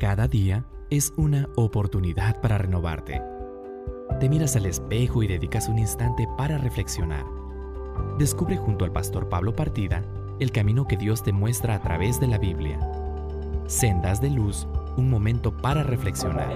Cada 0.00 0.26
día 0.26 0.66
es 0.90 1.12
una 1.16 1.48
oportunidad 1.54 2.40
para 2.40 2.58
renovarte. 2.58 3.22
Te 4.18 4.28
miras 4.28 4.56
al 4.56 4.66
espejo 4.66 5.22
y 5.22 5.28
dedicas 5.28 5.68
un 5.68 5.78
instante 5.78 6.26
para 6.36 6.58
reflexionar. 6.58 7.24
Descubre 8.18 8.56
junto 8.56 8.84
al 8.84 8.90
pastor 8.90 9.28
Pablo 9.28 9.54
Partida 9.54 10.04
el 10.40 10.50
camino 10.50 10.88
que 10.88 10.96
Dios 10.96 11.22
te 11.22 11.32
muestra 11.32 11.76
a 11.76 11.80
través 11.80 12.18
de 12.18 12.26
la 12.26 12.38
Biblia. 12.38 12.80
Sendas 13.68 14.20
de 14.20 14.30
luz, 14.30 14.66
un 14.96 15.08
momento 15.08 15.56
para 15.56 15.84
reflexionar. 15.84 16.50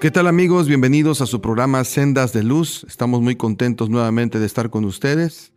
¿Qué 0.00 0.12
tal 0.12 0.28
amigos? 0.28 0.68
Bienvenidos 0.68 1.20
a 1.22 1.26
su 1.26 1.40
programa 1.40 1.82
Sendas 1.82 2.32
de 2.32 2.44
Luz. 2.44 2.84
Estamos 2.84 3.20
muy 3.20 3.34
contentos 3.34 3.90
nuevamente 3.90 4.38
de 4.38 4.46
estar 4.46 4.70
con 4.70 4.84
ustedes. 4.84 5.52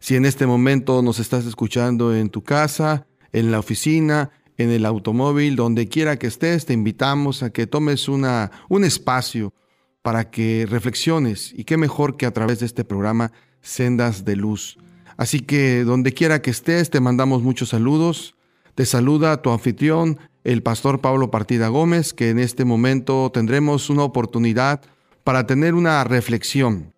Si 0.00 0.16
en 0.16 0.26
este 0.26 0.46
momento 0.46 1.00
nos 1.02 1.18
estás 1.18 1.46
escuchando 1.46 2.14
en 2.14 2.28
tu 2.28 2.44
casa, 2.44 3.07
en 3.32 3.50
la 3.50 3.58
oficina, 3.58 4.30
en 4.56 4.70
el 4.70 4.84
automóvil, 4.84 5.56
donde 5.56 5.88
quiera 5.88 6.18
que 6.18 6.26
estés, 6.26 6.66
te 6.66 6.72
invitamos 6.72 7.42
a 7.42 7.50
que 7.50 7.66
tomes 7.66 8.08
una, 8.08 8.50
un 8.68 8.84
espacio 8.84 9.54
para 10.02 10.30
que 10.30 10.66
reflexiones 10.68 11.52
y 11.56 11.64
qué 11.64 11.76
mejor 11.76 12.16
que 12.16 12.26
a 12.26 12.32
través 12.32 12.60
de 12.60 12.66
este 12.66 12.84
programa 12.84 13.32
Sendas 13.60 14.24
de 14.24 14.36
Luz. 14.36 14.78
Así 15.16 15.40
que 15.40 15.84
donde 15.84 16.12
quiera 16.12 16.42
que 16.42 16.50
estés, 16.50 16.90
te 16.90 17.00
mandamos 17.00 17.42
muchos 17.42 17.70
saludos. 17.70 18.34
Te 18.74 18.86
saluda 18.86 19.42
tu 19.42 19.50
anfitrión, 19.50 20.18
el 20.44 20.62
pastor 20.62 21.00
Pablo 21.00 21.30
Partida 21.30 21.68
Gómez, 21.68 22.14
que 22.14 22.30
en 22.30 22.38
este 22.38 22.64
momento 22.64 23.30
tendremos 23.32 23.90
una 23.90 24.04
oportunidad 24.04 24.80
para 25.24 25.46
tener 25.46 25.74
una 25.74 26.02
reflexión. 26.04 26.94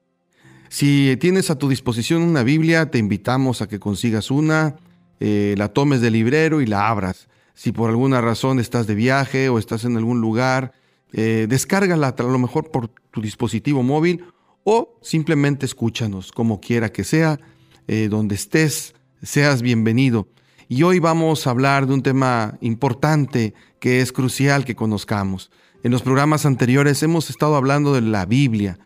Si 0.69 1.17
tienes 1.19 1.51
a 1.51 1.59
tu 1.59 1.69
disposición 1.69 2.23
una 2.23 2.43
Biblia, 2.43 2.91
te 2.91 2.99
invitamos 2.99 3.63
a 3.63 3.67
que 3.67 3.81
consigas 3.81 4.31
una, 4.31 4.77
eh, 5.21 5.55
la 5.59 5.69
tomes 5.69 6.01
del 6.01 6.15
librero 6.15 6.61
y 6.61 6.67
la 6.67 6.89
abras. 6.89 7.29
Si 7.55 7.73
por 7.73 7.91
alguna 7.91 8.23
razón 8.23 8.59
estás 8.59 8.87
de 8.87 8.95
viaje 8.95 9.51
o 9.51 9.59
estás 9.59 9.85
en 9.85 9.97
algún 9.97 10.21
lugar, 10.21 10.73
eh, 11.13 11.47
descárgala 11.49 12.15
a 12.17 12.23
lo 12.23 12.39
mejor 12.39 12.71
por 12.71 12.89
tu 12.89 13.21
dispositivo 13.21 13.83
móvil 13.83 14.25
o 14.65 14.99
simplemente 15.03 15.67
escúchanos, 15.67 16.33
como 16.33 16.61
quiera 16.61 16.91
que 16.91 17.05
sea, 17.05 17.39
eh, 17.87 18.09
donde 18.09 18.35
estés, 18.35 18.95
seas 19.23 19.63
bienvenido. 19.63 20.29
Y 20.69 20.85
hoy 20.85 21.01
vamos 21.01 21.47
a 21.47 21.51
hablar 21.51 21.87
de 21.87 21.95
un 21.95 22.03
tema 22.03 22.57
importante 22.61 23.55
que 23.79 24.01
es 24.01 24.13
crucial 24.13 24.65
que 24.65 24.77
conozcamos. 24.77 25.51
En 25.83 25.91
los 25.91 26.03
programas 26.03 26.47
anteriores 26.47 27.03
hemos 27.03 27.29
estado 27.29 27.57
hablando 27.57 27.93
de 27.93 28.03
la 28.03 28.25
Biblia. 28.25 28.79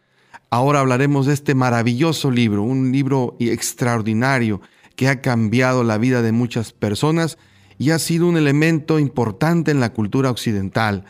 Ahora 0.51 0.81
hablaremos 0.81 1.27
de 1.27 1.35
este 1.35 1.55
maravilloso 1.55 2.31
libro, 2.31 2.63
un 2.63 2.91
libro 2.91 3.37
extraordinario 3.39 4.61
que 4.97 5.09
ha 5.09 5.21
cambiado 5.21 5.85
la 5.85 5.99
vida 5.99 6.23
de 6.23 6.33
muchas 6.33 6.73
personas 6.73 7.39
y 7.79 7.91
ha 7.91 7.99
sido 7.99 8.27
un 8.27 8.37
elemento 8.37 8.99
importante 8.99 9.71
en 9.71 9.81
la 9.81 9.93
cultura 9.93 10.31
occidental 10.31 11.05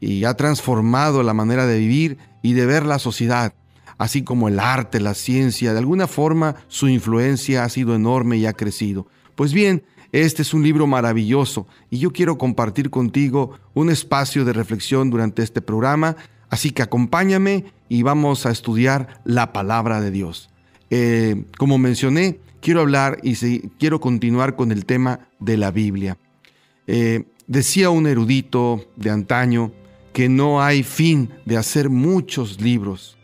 y 0.00 0.24
ha 0.24 0.34
transformado 0.34 1.22
la 1.22 1.34
manera 1.34 1.66
de 1.66 1.78
vivir 1.78 2.18
y 2.42 2.52
de 2.52 2.66
ver 2.66 2.86
la 2.86 2.98
sociedad, 2.98 3.54
así 3.98 4.22
como 4.22 4.48
el 4.48 4.58
arte, 4.60 5.00
la 5.00 5.14
ciencia. 5.14 5.72
De 5.72 5.78
alguna 5.78 6.06
forma 6.06 6.56
su 6.68 6.88
influencia 6.88 7.64
ha 7.64 7.68
sido 7.68 7.94
enorme 7.94 8.36
y 8.36 8.46
ha 8.46 8.52
crecido. 8.52 9.06
Pues 9.34 9.52
bien, 9.52 9.84
este 10.12 10.42
es 10.42 10.54
un 10.54 10.62
libro 10.62 10.86
maravilloso 10.86 11.66
y 11.90 11.98
yo 11.98 12.12
quiero 12.12 12.38
compartir 12.38 12.90
contigo 12.90 13.52
un 13.74 13.90
espacio 13.90 14.44
de 14.44 14.52
reflexión 14.52 15.10
durante 15.10 15.42
este 15.42 15.60
programa, 15.60 16.16
así 16.50 16.70
que 16.70 16.82
acompáñame 16.82 17.66
y 17.88 18.02
vamos 18.02 18.46
a 18.46 18.50
estudiar 18.50 19.20
la 19.24 19.52
palabra 19.52 20.00
de 20.00 20.10
Dios. 20.10 20.50
Eh, 20.90 21.44
como 21.58 21.76
mencioné, 21.76 22.40
quiero 22.60 22.80
hablar 22.80 23.18
y 23.22 23.34
quiero 23.78 24.00
continuar 24.00 24.56
con 24.56 24.72
el 24.72 24.84
tema 24.84 25.28
de 25.38 25.56
la 25.56 25.70
Biblia. 25.70 26.18
Eh, 26.86 27.24
decía 27.46 27.90
un 27.90 28.06
erudito 28.06 28.84
de 28.96 29.10
antaño 29.10 29.72
que 30.12 30.28
no 30.28 30.62
hay 30.62 30.82
fin 30.82 31.30
de 31.44 31.56
hacer 31.56 31.90
muchos 31.90 32.60
libros. 32.60 33.16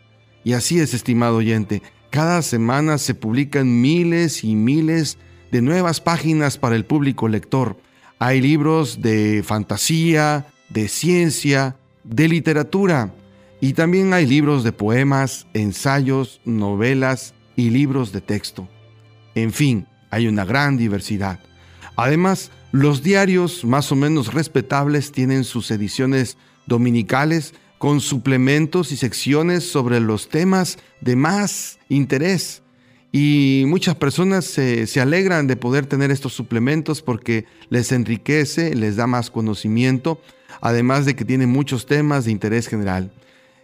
Y 0.43 0.53
así 0.53 0.79
es, 0.79 0.93
estimado 0.93 1.37
oyente, 1.37 1.81
cada 2.09 2.41
semana 2.41 2.97
se 2.97 3.15
publican 3.15 3.81
miles 3.81 4.43
y 4.43 4.55
miles 4.55 5.17
de 5.51 5.61
nuevas 5.61 5.99
páginas 5.99 6.57
para 6.57 6.75
el 6.75 6.85
público 6.85 7.27
lector. 7.27 7.77
Hay 8.19 8.39
libros 8.39 9.01
de 9.01 9.43
fantasía, 9.43 10.47
de 10.69 10.87
ciencia, 10.87 11.75
de 12.03 12.27
literatura. 12.27 13.13
Y 13.59 13.73
también 13.73 14.13
hay 14.13 14.25
libros 14.25 14.63
de 14.63 14.71
poemas, 14.71 15.47
ensayos, 15.53 16.39
novelas 16.45 17.33
y 17.55 17.71
libros 17.71 18.11
de 18.11 18.21
texto. 18.21 18.69
En 19.35 19.51
fin, 19.51 19.85
hay 20.09 20.27
una 20.27 20.45
gran 20.45 20.77
diversidad. 20.77 21.39
Además, 21.95 22.51
los 22.71 23.03
diarios 23.03 23.63
más 23.63 23.91
o 23.91 23.95
menos 23.95 24.33
respetables 24.33 25.11
tienen 25.11 25.43
sus 25.43 25.71
ediciones 25.71 26.37
dominicales 26.65 27.53
con 27.77 28.01
suplementos 28.01 28.91
y 28.91 28.97
secciones 28.97 29.69
sobre 29.69 29.99
los 29.99 30.29
temas 30.29 30.77
de 31.01 31.15
más 31.15 31.79
interés. 31.89 32.63
Y 33.11 33.63
muchas 33.67 33.95
personas 33.95 34.43
se, 34.43 34.99
alegran 34.99 35.47
de 35.47 35.55
poder 35.55 35.85
tener 35.85 36.11
estos 36.11 36.33
suplementos 36.33 37.01
porque 37.01 37.45
les 37.69 37.91
enriquece, 37.91 38.75
les 38.75 38.97
da 38.97 39.07
más 39.07 39.29
conocimiento, 39.29 40.19
además 40.59 41.05
de 41.05 41.15
que 41.15 41.23
tiene 41.23 41.47
muchos 41.47 41.85
temas 41.85 42.25
de 42.25 42.31
interés 42.31 42.67
general. 42.67 43.13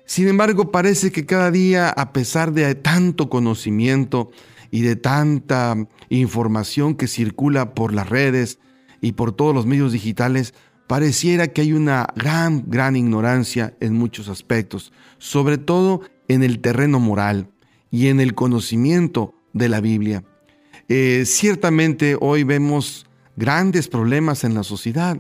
Sin 0.06 0.28
embargo, 0.28 0.72
parece 0.72 1.12
que 1.12 1.26
cada 1.26 1.52
día, 1.52 1.90
a 1.90 2.14
pesar 2.14 2.54
de 2.54 2.76
tanto 2.76 3.30
conocimiento, 3.30 4.32
y 4.72 4.82
de 4.82 4.96
tanta 4.96 5.76
información 6.10 6.96
que 6.96 7.08
circula 7.08 7.76
por 7.76 7.94
las 7.94 8.10
redes 8.10 8.60
y 9.02 9.12
por 9.12 9.34
todos 9.34 9.54
los 9.54 9.66
medios 9.66 9.92
digitales, 9.92 10.54
pareciera 10.88 11.48
que 11.48 11.62
hay 11.62 11.74
una 11.74 12.08
gran, 12.16 12.64
gran 12.68 12.96
ignorancia 12.96 13.76
en 13.80 13.94
muchos 13.94 14.30
aspectos, 14.30 14.92
sobre 15.18 15.58
todo 15.58 16.02
en 16.28 16.44
el 16.44 16.60
terreno 16.60 17.00
moral 17.00 17.50
y 17.92 18.08
en 18.08 18.20
el 18.20 18.34
conocimiento 18.34 19.36
de 19.54 19.70
la 19.70 19.82
Biblia. 19.82 20.24
Eh, 20.88 21.24
ciertamente 21.26 22.18
hoy 22.20 22.44
vemos 22.44 23.06
grandes 23.36 23.88
problemas 23.88 24.44
en 24.44 24.54
la 24.54 24.64
sociedad. 24.64 25.18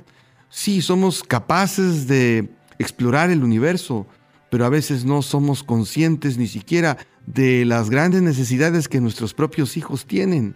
Sí, 0.50 0.81
somos 0.81 1.23
capaces 1.23 2.07
de 2.07 2.50
explorar 2.78 3.29
el 3.29 3.44
universo, 3.44 4.07
pero 4.50 4.66
a 4.66 4.69
veces 4.69 5.06
no 5.06 5.22
somos 5.22 5.63
conscientes 5.63 6.38
ni 6.38 6.47
siquiera 6.47 6.97
de 7.25 7.65
las 7.65 7.89
grandes 7.89 8.21
necesidades 8.21 8.87
que 8.87 9.01
nuestros 9.01 9.33
propios 9.33 9.77
hijos 9.77 10.05
tienen. 10.05 10.55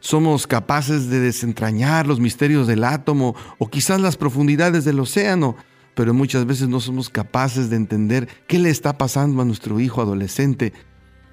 somos 0.00 0.46
capaces 0.46 1.08
de 1.08 1.20
desentrañar 1.20 2.06
los 2.06 2.18
misterios 2.18 2.66
del 2.66 2.82
átomo 2.82 3.36
o 3.58 3.68
quizás 3.68 4.00
las 4.00 4.16
profundidades 4.16 4.84
del 4.84 4.98
océano, 4.98 5.54
pero 5.94 6.14
muchas 6.14 6.46
veces 6.46 6.68
no 6.68 6.80
somos 6.80 7.10
capaces 7.10 7.70
de 7.70 7.76
entender 7.76 8.28
qué 8.48 8.58
le 8.58 8.70
está 8.70 8.98
pasando 8.98 9.40
a 9.40 9.44
nuestro 9.44 9.78
hijo 9.78 10.00
adolescente 10.00 10.72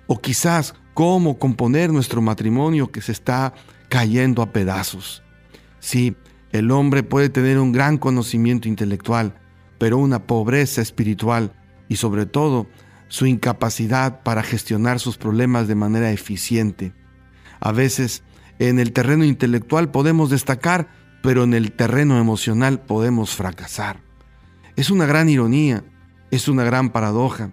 o 0.05 0.19
quizás 0.19 0.75
cómo 0.93 1.39
componer 1.39 1.91
nuestro 1.91 2.21
matrimonio 2.21 2.91
que 2.91 3.01
se 3.01 3.11
está 3.11 3.53
cayendo 3.89 4.41
a 4.41 4.51
pedazos. 4.51 5.23
Sí, 5.79 6.15
el 6.51 6.71
hombre 6.71 7.03
puede 7.03 7.29
tener 7.29 7.59
un 7.59 7.71
gran 7.71 7.97
conocimiento 7.97 8.67
intelectual, 8.67 9.39
pero 9.77 9.97
una 9.97 10.25
pobreza 10.25 10.81
espiritual 10.81 11.53
y 11.87 11.97
sobre 11.97 12.25
todo 12.25 12.67
su 13.07 13.25
incapacidad 13.25 14.21
para 14.23 14.43
gestionar 14.43 14.99
sus 14.99 15.17
problemas 15.17 15.67
de 15.67 15.75
manera 15.75 16.11
eficiente. 16.11 16.93
A 17.59 17.71
veces 17.71 18.23
en 18.59 18.79
el 18.79 18.91
terreno 18.91 19.23
intelectual 19.23 19.91
podemos 19.91 20.29
destacar, 20.29 20.89
pero 21.21 21.43
en 21.43 21.53
el 21.53 21.71
terreno 21.71 22.19
emocional 22.19 22.81
podemos 22.81 23.35
fracasar. 23.35 24.01
Es 24.75 24.89
una 24.89 25.05
gran 25.05 25.29
ironía, 25.29 25.83
es 26.31 26.47
una 26.47 26.63
gran 26.63 26.91
paradoja. 26.91 27.51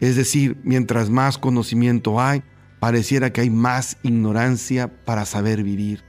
Es 0.00 0.16
decir, 0.16 0.58
mientras 0.64 1.10
más 1.10 1.38
conocimiento 1.38 2.20
hay, 2.20 2.42
pareciera 2.80 3.32
que 3.32 3.40
hay 3.40 3.50
más 3.50 3.96
ignorancia 4.02 5.04
para 5.04 5.24
saber 5.24 5.62
vivir. 5.62 6.04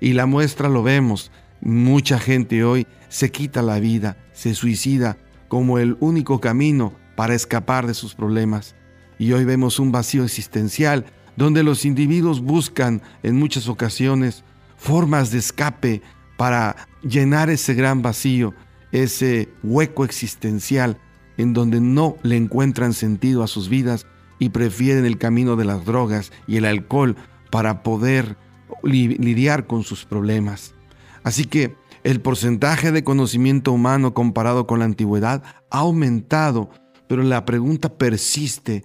Y 0.00 0.12
la 0.12 0.26
muestra 0.26 0.68
lo 0.68 0.82
vemos. 0.82 1.30
Mucha 1.60 2.18
gente 2.18 2.64
hoy 2.64 2.86
se 3.08 3.30
quita 3.30 3.62
la 3.62 3.78
vida, 3.78 4.16
se 4.32 4.54
suicida 4.54 5.18
como 5.48 5.78
el 5.78 5.96
único 6.00 6.40
camino 6.40 6.94
para 7.16 7.34
escapar 7.34 7.86
de 7.86 7.94
sus 7.94 8.14
problemas. 8.14 8.76
Y 9.18 9.32
hoy 9.32 9.44
vemos 9.44 9.78
un 9.78 9.90
vacío 9.90 10.24
existencial 10.24 11.06
donde 11.36 11.62
los 11.62 11.84
individuos 11.84 12.40
buscan 12.40 13.02
en 13.22 13.36
muchas 13.36 13.68
ocasiones 13.68 14.44
formas 14.76 15.30
de 15.30 15.38
escape 15.38 16.02
para 16.36 16.76
llenar 17.02 17.50
ese 17.50 17.74
gran 17.74 18.02
vacío, 18.02 18.54
ese 18.92 19.48
hueco 19.62 20.04
existencial 20.04 20.98
en 21.36 21.52
donde 21.52 21.80
no 21.80 22.16
le 22.22 22.36
encuentran 22.36 22.92
sentido 22.92 23.42
a 23.42 23.48
sus 23.48 23.68
vidas 23.68 24.06
y 24.38 24.50
prefieren 24.50 25.04
el 25.04 25.18
camino 25.18 25.56
de 25.56 25.64
las 25.64 25.84
drogas 25.84 26.32
y 26.46 26.56
el 26.56 26.64
alcohol 26.64 27.16
para 27.50 27.82
poder 27.82 28.36
lidiar 28.82 29.66
con 29.66 29.82
sus 29.82 30.04
problemas. 30.04 30.74
Así 31.22 31.44
que 31.44 31.74
el 32.04 32.20
porcentaje 32.20 32.92
de 32.92 33.04
conocimiento 33.04 33.72
humano 33.72 34.14
comparado 34.14 34.66
con 34.66 34.78
la 34.78 34.84
antigüedad 34.84 35.42
ha 35.70 35.78
aumentado 35.78 36.70
pero 37.08 37.22
la 37.22 37.44
pregunta 37.44 37.96
persiste, 37.96 38.84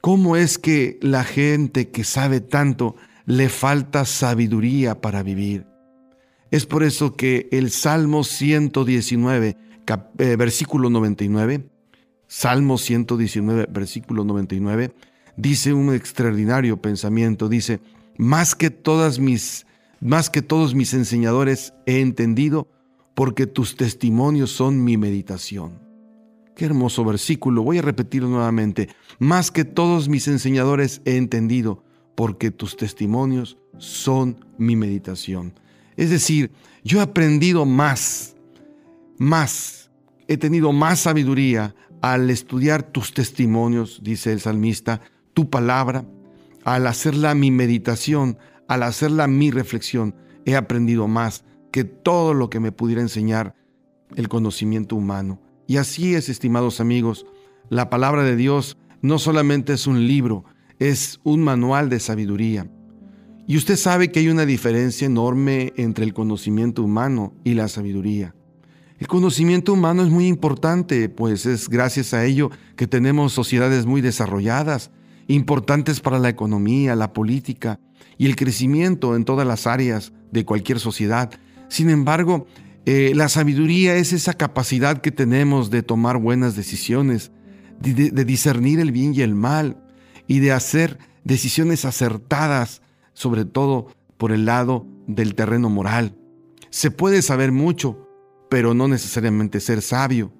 ¿cómo 0.00 0.36
es 0.36 0.58
que 0.58 0.98
la 1.02 1.24
gente 1.24 1.90
que 1.90 2.04
sabe 2.04 2.40
tanto 2.40 2.96
le 3.26 3.48
falta 3.48 4.04
sabiduría 4.04 5.00
para 5.00 5.22
vivir? 5.22 5.66
Es 6.50 6.66
por 6.66 6.82
eso 6.82 7.14
que 7.14 7.48
el 7.52 7.70
Salmo 7.70 8.24
119, 8.24 9.56
eh, 10.18 10.36
versículo 10.36 10.90
99, 10.90 11.68
Salmo 12.26 12.78
119, 12.78 13.66
versículo 13.70 14.24
99, 14.24 14.92
dice 15.36 15.72
un 15.72 15.94
extraordinario 15.94 16.80
pensamiento, 16.80 17.48
dice, 17.48 17.80
más 18.16 18.54
que 18.54 18.70
todas 18.70 19.18
mis 19.18 19.66
más 20.00 20.30
que 20.30 20.40
todos 20.40 20.74
mis 20.74 20.94
enseñadores 20.94 21.74
he 21.84 22.00
entendido, 22.00 22.68
porque 23.14 23.46
tus 23.46 23.76
testimonios 23.76 24.50
son 24.50 24.82
mi 24.82 24.96
meditación. 24.96 25.89
Qué 26.60 26.66
hermoso 26.66 27.06
versículo, 27.06 27.62
voy 27.62 27.78
a 27.78 27.80
repetirlo 27.80 28.28
nuevamente. 28.28 28.90
Más 29.18 29.50
que 29.50 29.64
todos 29.64 30.10
mis 30.10 30.28
enseñadores 30.28 31.00
he 31.06 31.16
entendido, 31.16 31.82
porque 32.14 32.50
tus 32.50 32.76
testimonios 32.76 33.56
son 33.78 34.44
mi 34.58 34.76
meditación. 34.76 35.54
Es 35.96 36.10
decir, 36.10 36.52
yo 36.84 36.98
he 36.98 37.02
aprendido 37.02 37.64
más, 37.64 38.36
más, 39.16 39.90
he 40.28 40.36
tenido 40.36 40.70
más 40.74 41.00
sabiduría 41.00 41.74
al 42.02 42.28
estudiar 42.28 42.82
tus 42.82 43.14
testimonios, 43.14 44.00
dice 44.02 44.30
el 44.30 44.40
salmista, 44.42 45.00
tu 45.32 45.48
palabra, 45.48 46.04
al 46.62 46.86
hacerla 46.88 47.34
mi 47.34 47.50
meditación, 47.50 48.36
al 48.68 48.82
hacerla 48.82 49.28
mi 49.28 49.50
reflexión, 49.50 50.14
he 50.44 50.56
aprendido 50.56 51.08
más 51.08 51.42
que 51.72 51.84
todo 51.84 52.34
lo 52.34 52.50
que 52.50 52.60
me 52.60 52.70
pudiera 52.70 53.00
enseñar 53.00 53.54
el 54.14 54.28
conocimiento 54.28 54.94
humano. 54.94 55.40
Y 55.70 55.76
así 55.76 56.16
es, 56.16 56.28
estimados 56.28 56.80
amigos, 56.80 57.26
la 57.68 57.90
palabra 57.90 58.24
de 58.24 58.34
Dios 58.34 58.76
no 59.02 59.20
solamente 59.20 59.72
es 59.72 59.86
un 59.86 60.04
libro, 60.08 60.44
es 60.80 61.20
un 61.22 61.44
manual 61.44 61.88
de 61.88 62.00
sabiduría. 62.00 62.68
Y 63.46 63.56
usted 63.56 63.76
sabe 63.76 64.10
que 64.10 64.18
hay 64.18 64.30
una 64.30 64.46
diferencia 64.46 65.06
enorme 65.06 65.72
entre 65.76 66.04
el 66.04 66.12
conocimiento 66.12 66.82
humano 66.82 67.34
y 67.44 67.54
la 67.54 67.68
sabiduría. 67.68 68.34
El 68.98 69.06
conocimiento 69.06 69.74
humano 69.74 70.02
es 70.02 70.10
muy 70.10 70.26
importante, 70.26 71.08
pues 71.08 71.46
es 71.46 71.68
gracias 71.68 72.14
a 72.14 72.24
ello 72.24 72.50
que 72.74 72.88
tenemos 72.88 73.32
sociedades 73.32 73.86
muy 73.86 74.00
desarrolladas, 74.00 74.90
importantes 75.28 76.00
para 76.00 76.18
la 76.18 76.30
economía, 76.30 76.96
la 76.96 77.12
política 77.12 77.78
y 78.18 78.26
el 78.26 78.34
crecimiento 78.34 79.14
en 79.14 79.24
todas 79.24 79.46
las 79.46 79.68
áreas 79.68 80.12
de 80.32 80.44
cualquier 80.44 80.80
sociedad. 80.80 81.30
Sin 81.68 81.90
embargo, 81.90 82.48
eh, 82.86 83.12
la 83.14 83.28
sabiduría 83.28 83.96
es 83.96 84.12
esa 84.12 84.34
capacidad 84.34 85.00
que 85.00 85.10
tenemos 85.10 85.70
de 85.70 85.82
tomar 85.82 86.18
buenas 86.18 86.56
decisiones, 86.56 87.30
de, 87.80 88.10
de 88.10 88.24
discernir 88.24 88.80
el 88.80 88.92
bien 88.92 89.14
y 89.14 89.22
el 89.22 89.34
mal 89.34 89.82
y 90.26 90.40
de 90.40 90.52
hacer 90.52 90.98
decisiones 91.24 91.84
acertadas, 91.84 92.82
sobre 93.12 93.44
todo 93.44 93.94
por 94.16 94.32
el 94.32 94.46
lado 94.46 94.86
del 95.06 95.34
terreno 95.34 95.70
moral. 95.70 96.16
Se 96.70 96.90
puede 96.90 97.22
saber 97.22 97.52
mucho, 97.52 98.08
pero 98.48 98.74
no 98.74 98.88
necesariamente 98.88 99.60
ser 99.60 99.82
sabio. 99.82 100.32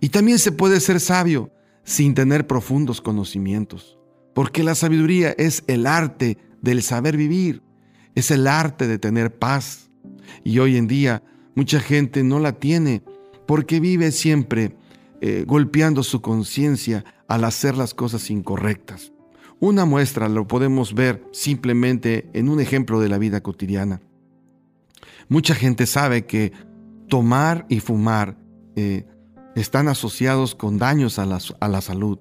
Y 0.00 0.10
también 0.10 0.38
se 0.38 0.52
puede 0.52 0.80
ser 0.80 1.00
sabio 1.00 1.52
sin 1.84 2.14
tener 2.14 2.46
profundos 2.46 3.00
conocimientos 3.00 3.98
porque 4.34 4.64
la 4.64 4.74
sabiduría 4.74 5.30
es 5.38 5.62
el 5.68 5.86
arte 5.86 6.36
del 6.60 6.82
saber 6.82 7.16
vivir, 7.16 7.62
es 8.14 8.30
el 8.30 8.46
arte 8.46 8.86
de 8.86 8.98
tener 8.98 9.38
paz. 9.38 9.90
Y 10.42 10.58
hoy 10.58 10.76
en 10.76 10.88
día 10.88 11.22
mucha 11.54 11.80
gente 11.80 12.22
no 12.22 12.38
la 12.40 12.52
tiene 12.52 13.02
porque 13.46 13.80
vive 13.80 14.12
siempre 14.12 14.76
eh, 15.20 15.44
golpeando 15.46 16.02
su 16.02 16.20
conciencia 16.20 17.04
al 17.28 17.44
hacer 17.44 17.76
las 17.76 17.94
cosas 17.94 18.30
incorrectas. 18.30 19.12
Una 19.60 19.84
muestra 19.84 20.28
lo 20.28 20.46
podemos 20.46 20.94
ver 20.94 21.24
simplemente 21.32 22.28
en 22.32 22.48
un 22.48 22.60
ejemplo 22.60 23.00
de 23.00 23.08
la 23.08 23.18
vida 23.18 23.42
cotidiana. 23.42 24.00
Mucha 25.28 25.54
gente 25.54 25.86
sabe 25.86 26.26
que 26.26 26.52
tomar 27.08 27.64
y 27.68 27.80
fumar 27.80 28.36
eh, 28.76 29.06
están 29.54 29.88
asociados 29.88 30.54
con 30.54 30.78
daños 30.78 31.18
a 31.18 31.26
la, 31.26 31.38
a 31.60 31.68
la 31.68 31.80
salud. 31.80 32.18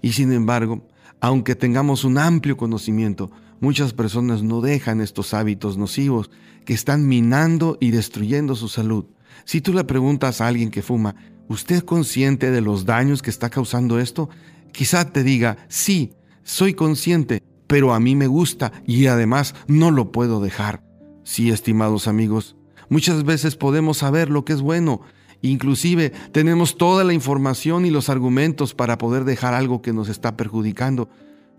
Y 0.00 0.12
sin 0.12 0.32
embargo, 0.32 0.86
aunque 1.20 1.54
tengamos 1.54 2.04
un 2.04 2.18
amplio 2.18 2.56
conocimiento, 2.56 3.30
muchas 3.60 3.92
personas 3.92 4.42
no 4.42 4.60
dejan 4.60 5.00
estos 5.00 5.34
hábitos 5.34 5.76
nocivos 5.76 6.30
que 6.64 6.74
están 6.74 7.06
minando 7.06 7.78
y 7.80 7.90
destruyendo 7.90 8.54
su 8.54 8.68
salud. 8.68 9.06
Si 9.44 9.60
tú 9.60 9.72
le 9.72 9.84
preguntas 9.84 10.40
a 10.40 10.46
alguien 10.46 10.70
que 10.70 10.82
fuma, 10.82 11.14
¿usted 11.48 11.76
es 11.76 11.84
consciente 11.84 12.50
de 12.50 12.60
los 12.60 12.84
daños 12.84 13.22
que 13.22 13.30
está 13.30 13.50
causando 13.50 13.98
esto? 13.98 14.28
Quizá 14.72 15.10
te 15.12 15.22
diga, 15.22 15.56
sí, 15.68 16.12
soy 16.42 16.74
consciente, 16.74 17.42
pero 17.66 17.94
a 17.94 18.00
mí 18.00 18.14
me 18.14 18.26
gusta 18.26 18.72
y 18.86 19.06
además 19.06 19.54
no 19.66 19.90
lo 19.90 20.12
puedo 20.12 20.40
dejar. 20.40 20.82
Sí, 21.24 21.50
estimados 21.50 22.08
amigos, 22.08 22.56
muchas 22.88 23.24
veces 23.24 23.56
podemos 23.56 23.98
saber 23.98 24.30
lo 24.30 24.44
que 24.44 24.54
es 24.54 24.60
bueno, 24.60 25.02
Inclusive 25.40 26.10
tenemos 26.32 26.76
toda 26.76 27.04
la 27.04 27.12
información 27.12 27.86
y 27.86 27.90
los 27.90 28.08
argumentos 28.08 28.74
para 28.74 28.98
poder 28.98 29.24
dejar 29.24 29.54
algo 29.54 29.82
que 29.82 29.92
nos 29.92 30.08
está 30.08 30.36
perjudicando, 30.36 31.08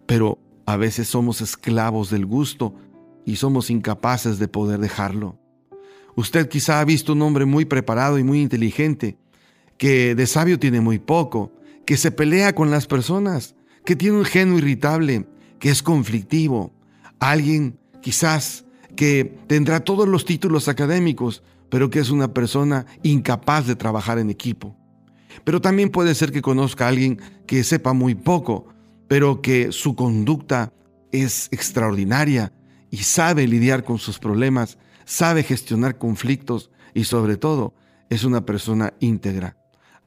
pero 0.05 0.37
a 0.69 0.77
veces 0.77 1.07
somos 1.07 1.41
esclavos 1.41 2.11
del 2.11 2.25
gusto 2.25 2.75
y 3.25 3.37
somos 3.37 3.69
incapaces 3.69 4.37
de 4.37 4.47
poder 4.47 4.79
dejarlo. 4.79 5.39
Usted 6.15 6.47
quizá 6.47 6.79
ha 6.79 6.85
visto 6.85 7.13
un 7.13 7.21
hombre 7.23 7.45
muy 7.45 7.65
preparado 7.65 8.19
y 8.19 8.23
muy 8.23 8.41
inteligente, 8.41 9.17
que 9.77 10.13
de 10.13 10.27
sabio 10.27 10.59
tiene 10.59 10.79
muy 10.79 10.99
poco, 10.99 11.51
que 11.85 11.97
se 11.97 12.11
pelea 12.11 12.53
con 12.53 12.69
las 12.69 12.85
personas, 12.85 13.55
que 13.83 13.95
tiene 13.95 14.17
un 14.17 14.25
genio 14.25 14.57
irritable, 14.57 15.25
que 15.57 15.69
es 15.69 15.81
conflictivo, 15.81 16.71
alguien 17.19 17.79
quizás 18.01 18.65
que 18.95 19.39
tendrá 19.47 19.79
todos 19.79 20.07
los 20.07 20.23
títulos 20.25 20.67
académicos, 20.67 21.41
pero 21.69 21.89
que 21.89 21.99
es 21.99 22.11
una 22.11 22.33
persona 22.33 22.85
incapaz 23.01 23.65
de 23.65 23.75
trabajar 23.75 24.19
en 24.19 24.29
equipo. 24.29 24.75
Pero 25.43 25.61
también 25.61 25.89
puede 25.89 26.13
ser 26.13 26.31
que 26.31 26.41
conozca 26.41 26.85
a 26.85 26.89
alguien 26.89 27.19
que 27.47 27.63
sepa 27.63 27.93
muy 27.93 28.13
poco, 28.13 28.67
pero 29.09 29.41
que 29.41 29.73
su 29.73 29.95
conducta 29.95 30.71
es 31.11 31.49
extraordinaria 31.51 32.53
y 32.91 32.97
sabe 32.97 33.47
lidiar 33.47 33.83
con 33.83 33.97
sus 33.97 34.19
problemas, 34.19 34.77
sabe 35.03 35.43
gestionar 35.43 35.97
conflictos 35.97 36.69
y 36.93 37.03
sobre 37.03 37.35
todo 37.35 37.73
es 38.09 38.23
una 38.23 38.45
persona 38.45 38.93
íntegra. 38.99 39.57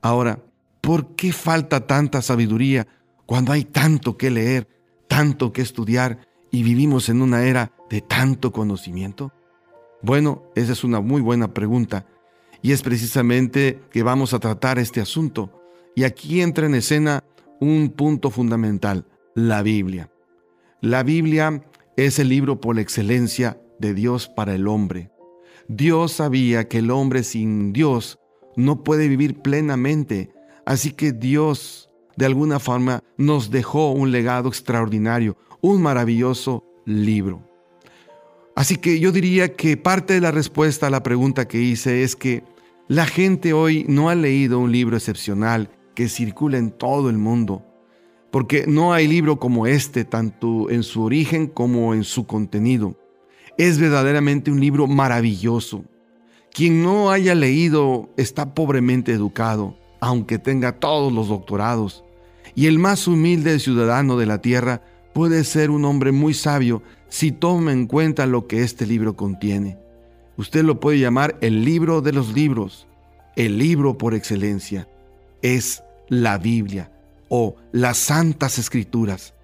Ahora, 0.01 0.39
¿por 0.81 1.17
qué 1.17 1.33
falta 1.33 1.87
tanta 1.87 2.23
sabiduría 2.23 2.87
cuando 3.27 3.53
hay 3.53 3.65
tanto 3.65 4.17
que 4.17 4.31
leer, 4.31 4.69
tanto 5.09 5.53
que 5.53 5.63
estudiar 5.63 6.29
y 6.53 6.63
vivimos 6.63 7.09
en 7.09 7.23
una 7.23 7.45
era 7.45 7.73
de 7.91 8.03
tanto 8.03 8.53
conocimiento? 8.53 9.33
Bueno, 10.01 10.45
esa 10.55 10.73
es 10.73 10.85
una 10.85 11.01
muy 11.01 11.21
buena 11.21 11.53
pregunta 11.53 12.07
y 12.63 12.71
es 12.71 12.83
precisamente 12.83 13.81
que 13.91 14.05
vamos 14.05 14.33
a 14.33 14.39
tratar 14.39 14.79
este 14.79 15.01
asunto. 15.01 15.61
Y 15.97 16.05
aquí 16.05 16.41
entra 16.41 16.67
en 16.67 16.77
escena 16.77 17.25
un 17.63 17.91
punto 17.91 18.31
fundamental, 18.31 19.07
la 19.37 19.63
Biblia. 19.63 20.11
La 20.81 21.05
Biblia 21.05 21.63
es 21.97 22.19
el 22.19 22.29
libro 22.29 22.61
por 22.61 22.81
excelencia 22.81 23.63
de 23.79 23.95
Dios 23.95 24.29
para 24.29 24.57
el 24.57 24.67
hombre. 24.67 25.13
Dios 25.69 26.11
sabía 26.11 26.67
que 26.67 26.79
el 26.79 26.91
hombre 26.91 27.23
sin 27.23 27.73
Dios 27.73 28.19
no 28.57 28.83
puede 28.83 29.07
vivir 29.07 29.43
plenamente, 29.43 30.33
así 30.67 30.91
que 30.91 31.13
Dios 31.13 31.89
de 32.17 32.27
alguna 32.27 32.59
forma 32.59 33.05
nos 33.17 33.53
dejó 33.53 33.93
un 33.93 34.11
legado 34.11 34.49
extraordinario, 34.49 35.37
un 35.61 35.81
maravilloso 35.83 36.65
libro. 36.85 37.49
Así 38.57 38.75
que 38.75 38.99
yo 38.99 39.13
diría 39.13 39.55
que 39.55 39.77
parte 39.77 40.15
de 40.15 40.21
la 40.21 40.33
respuesta 40.33 40.89
a 40.89 40.91
la 40.91 41.05
pregunta 41.05 41.47
que 41.47 41.61
hice 41.61 42.03
es 42.03 42.17
que 42.17 42.43
la 42.89 43.07
gente 43.07 43.53
hoy 43.53 43.87
no 43.89 44.09
ha 44.09 44.17
leído 44.17 44.59
un 44.59 44.73
libro 44.73 44.97
excepcional 44.97 45.71
que 45.95 46.09
circula 46.09 46.59
en 46.59 46.71
todo 46.71 47.11
el 47.11 47.19
mundo, 47.19 47.65
porque 48.31 48.67
no 48.67 48.93
hay 48.93 49.07
libro 49.09 49.39
como 49.39 49.67
este, 49.67 50.05
tanto 50.05 50.71
en 50.71 50.83
su 50.83 51.03
origen 51.03 51.47
como 51.47 51.95
en 51.95 52.05
su 52.05 52.27
contenido. 52.27 52.97
Es 53.59 53.79
verdaderamente 53.79 54.51
un 54.51 54.61
libro 54.61 54.87
maravilloso. 54.87 55.85
Quien 56.53 56.83
no 56.83 57.11
haya 57.11 57.35
leído 57.35 58.11
está 58.17 58.55
pobremente 58.55 59.13
educado, 59.13 59.77
aunque 60.01 60.39
tenga 60.39 60.81
todos 60.81 61.13
los 61.13 61.29
doctorados. 61.29 62.05
Y 62.55 62.67
el 62.67 62.79
más 62.79 63.07
humilde 63.07 63.59
ciudadano 63.59 64.17
de 64.17 64.27
la 64.27 64.41
tierra 64.41 64.83
puede 65.13 65.45
ser 65.45 65.71
un 65.71 65.85
hombre 65.85 66.13
muy 66.13 66.35
sabio 66.35 66.83
si 67.09 67.33
toma 67.33 67.73
en 67.73 67.87
cuenta 67.87 68.27
lo 68.27 68.47
que 68.47 68.63
este 68.63 68.87
libro 68.87 69.17
contiene. 69.17 69.79
Usted 70.37 70.65
lo 70.65 70.81
puede 70.81 70.99
llamar 70.99 71.37
el 71.43 71.65
libro 71.65 72.01
de 72.01 72.13
los 72.13 72.33
libros, 72.33 72.89
el 73.37 73.59
libro 73.59 73.99
por 73.99 74.15
excelencia. 74.15 74.89
Es 75.43 75.83
la 76.09 76.39
Biblia 76.39 76.91
o 77.29 77.57
las 77.73 77.99
Santas 77.99 78.59
Escrituras. 78.59 79.35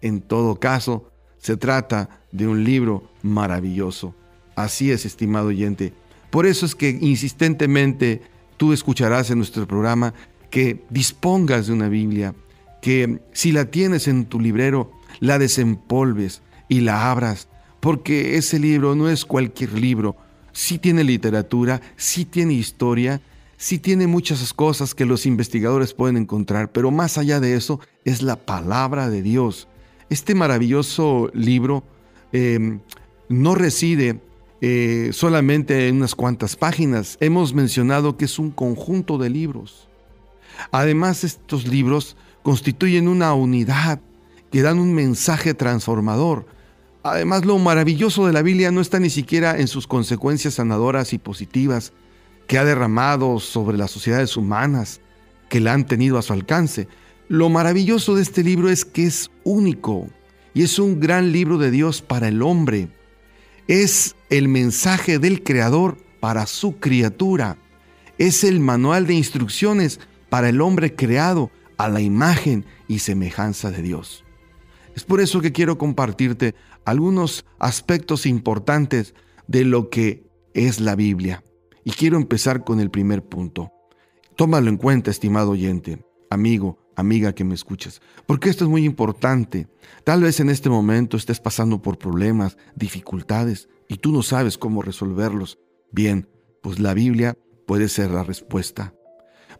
En 0.00 0.20
todo 0.20 0.60
caso, 0.60 1.10
se 1.38 1.56
trata 1.56 2.20
de 2.32 2.46
un 2.46 2.64
libro 2.64 3.10
maravilloso. 3.22 4.14
Así 4.54 4.90
es, 4.90 5.04
estimado 5.04 5.48
oyente. 5.48 5.92
Por 6.30 6.46
eso 6.46 6.66
es 6.66 6.74
que 6.74 6.90
insistentemente 6.90 8.22
tú 8.56 8.72
escucharás 8.72 9.30
en 9.30 9.38
nuestro 9.38 9.66
programa 9.66 10.14
que 10.50 10.84
dispongas 10.90 11.66
de 11.66 11.72
una 11.72 11.88
Biblia, 11.88 12.34
que 12.80 13.20
si 13.32 13.52
la 13.52 13.66
tienes 13.66 14.08
en 14.08 14.26
tu 14.26 14.40
librero, 14.40 14.92
la 15.20 15.38
desempolves, 15.38 16.42
y 16.68 16.80
la 16.80 17.10
abras, 17.10 17.48
porque 17.80 18.36
ese 18.36 18.58
libro 18.58 18.94
no 18.94 19.08
es 19.08 19.24
cualquier 19.24 19.72
libro, 19.74 20.16
sí 20.52 20.78
tiene 20.78 21.04
literatura, 21.04 21.80
sí 21.96 22.24
tiene 22.24 22.54
historia, 22.54 23.20
sí 23.56 23.78
tiene 23.78 24.06
muchas 24.06 24.52
cosas 24.52 24.94
que 24.94 25.04
los 25.04 25.26
investigadores 25.26 25.94
pueden 25.94 26.16
encontrar, 26.16 26.70
pero 26.72 26.90
más 26.90 27.18
allá 27.18 27.40
de 27.40 27.54
eso 27.54 27.80
es 28.04 28.22
la 28.22 28.36
palabra 28.36 29.08
de 29.08 29.22
Dios. 29.22 29.68
Este 30.10 30.34
maravilloso 30.34 31.30
libro 31.34 31.82
em, 32.32 32.80
no 33.28 33.54
reside 33.54 34.20
eh, 34.60 35.10
solamente 35.12 35.88
en 35.88 35.96
unas 35.96 36.14
cuantas 36.14 36.56
páginas. 36.56 37.16
Hemos 37.20 37.54
mencionado 37.54 38.16
que 38.16 38.26
es 38.26 38.38
un 38.38 38.50
conjunto 38.50 39.18
de 39.18 39.30
libros. 39.30 39.88
Además, 40.70 41.24
estos 41.24 41.66
libros 41.66 42.16
constituyen 42.42 43.08
una 43.08 43.34
unidad 43.34 44.00
que 44.50 44.62
dan 44.62 44.78
un 44.78 44.94
mensaje 44.94 45.54
transformador. 45.54 46.46
Además, 47.02 47.44
lo 47.44 47.58
maravilloso 47.58 48.26
de 48.26 48.32
la 48.32 48.42
Biblia 48.42 48.70
no 48.70 48.80
está 48.80 48.98
ni 48.98 49.10
siquiera 49.10 49.58
en 49.58 49.68
sus 49.68 49.86
consecuencias 49.86 50.54
sanadoras 50.54 51.12
y 51.12 51.18
positivas 51.18 51.92
que 52.46 52.58
ha 52.58 52.64
derramado 52.64 53.40
sobre 53.40 53.76
las 53.76 53.90
sociedades 53.90 54.36
humanas 54.36 55.00
que 55.48 55.60
la 55.60 55.72
han 55.72 55.86
tenido 55.86 56.18
a 56.18 56.22
su 56.22 56.32
alcance. 56.32 56.88
Lo 57.28 57.48
maravilloso 57.48 58.14
de 58.14 58.22
este 58.22 58.42
libro 58.42 58.68
es 58.68 58.84
que 58.84 59.04
es 59.04 59.30
único 59.44 60.08
y 60.54 60.62
es 60.62 60.78
un 60.78 61.00
gran 61.00 61.32
libro 61.32 61.58
de 61.58 61.70
Dios 61.70 62.02
para 62.02 62.28
el 62.28 62.42
hombre. 62.42 62.88
Es 63.68 64.14
el 64.30 64.48
mensaje 64.48 65.18
del 65.18 65.42
Creador 65.42 65.98
para 66.20 66.46
su 66.46 66.78
criatura. 66.78 67.58
Es 68.18 68.44
el 68.44 68.60
manual 68.60 69.06
de 69.06 69.14
instrucciones 69.14 70.00
para 70.28 70.48
el 70.48 70.60
hombre 70.60 70.94
creado 70.94 71.50
a 71.76 71.88
la 71.88 72.00
imagen 72.00 72.64
y 72.88 73.00
semejanza 73.00 73.70
de 73.70 73.82
Dios. 73.82 74.24
Es 74.94 75.04
por 75.04 75.20
eso 75.20 75.40
que 75.40 75.52
quiero 75.52 75.76
compartirte 75.76 76.54
algunos 76.84 77.44
aspectos 77.58 78.24
importantes 78.24 79.14
de 79.46 79.64
lo 79.64 79.90
que 79.90 80.24
es 80.54 80.80
la 80.80 80.94
Biblia. 80.94 81.42
Y 81.86 81.92
quiero 81.92 82.16
empezar 82.16 82.64
con 82.64 82.80
el 82.80 82.90
primer 82.90 83.22
punto. 83.22 83.72
Tómalo 84.34 84.68
en 84.68 84.76
cuenta, 84.76 85.12
estimado 85.12 85.52
oyente, 85.52 86.04
amigo, 86.30 86.80
amiga 86.96 87.32
que 87.32 87.44
me 87.44 87.54
escuchas, 87.54 88.02
porque 88.26 88.50
esto 88.50 88.64
es 88.64 88.70
muy 88.70 88.84
importante. 88.84 89.68
Tal 90.02 90.24
vez 90.24 90.40
en 90.40 90.50
este 90.50 90.68
momento 90.68 91.16
estés 91.16 91.38
pasando 91.38 91.80
por 91.80 91.96
problemas, 91.96 92.58
dificultades, 92.74 93.68
y 93.88 93.98
tú 93.98 94.10
no 94.10 94.24
sabes 94.24 94.58
cómo 94.58 94.82
resolverlos. 94.82 95.60
Bien, 95.92 96.28
pues 96.60 96.80
la 96.80 96.92
Biblia 96.92 97.38
puede 97.68 97.88
ser 97.88 98.10
la 98.10 98.24
respuesta. 98.24 98.92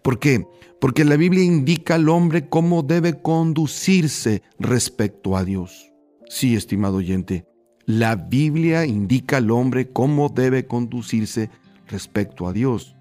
¿Por 0.02 0.18
qué? 0.18 0.48
Porque 0.80 1.04
la 1.04 1.16
Biblia 1.16 1.44
indica 1.44 1.94
al 1.94 2.08
hombre 2.08 2.48
cómo 2.48 2.82
debe 2.82 3.22
conducirse 3.22 4.42
respecto 4.58 5.36
a 5.36 5.44
Dios. 5.44 5.92
Sí, 6.28 6.56
estimado 6.56 6.96
oyente, 6.96 7.46
la 7.84 8.16
Biblia 8.16 8.84
indica 8.84 9.36
al 9.36 9.52
hombre 9.52 9.92
cómo 9.92 10.28
debe 10.28 10.66
conducirse 10.66 11.50
respecto 11.88 12.46
a 12.46 12.52
Dios. 12.52 12.96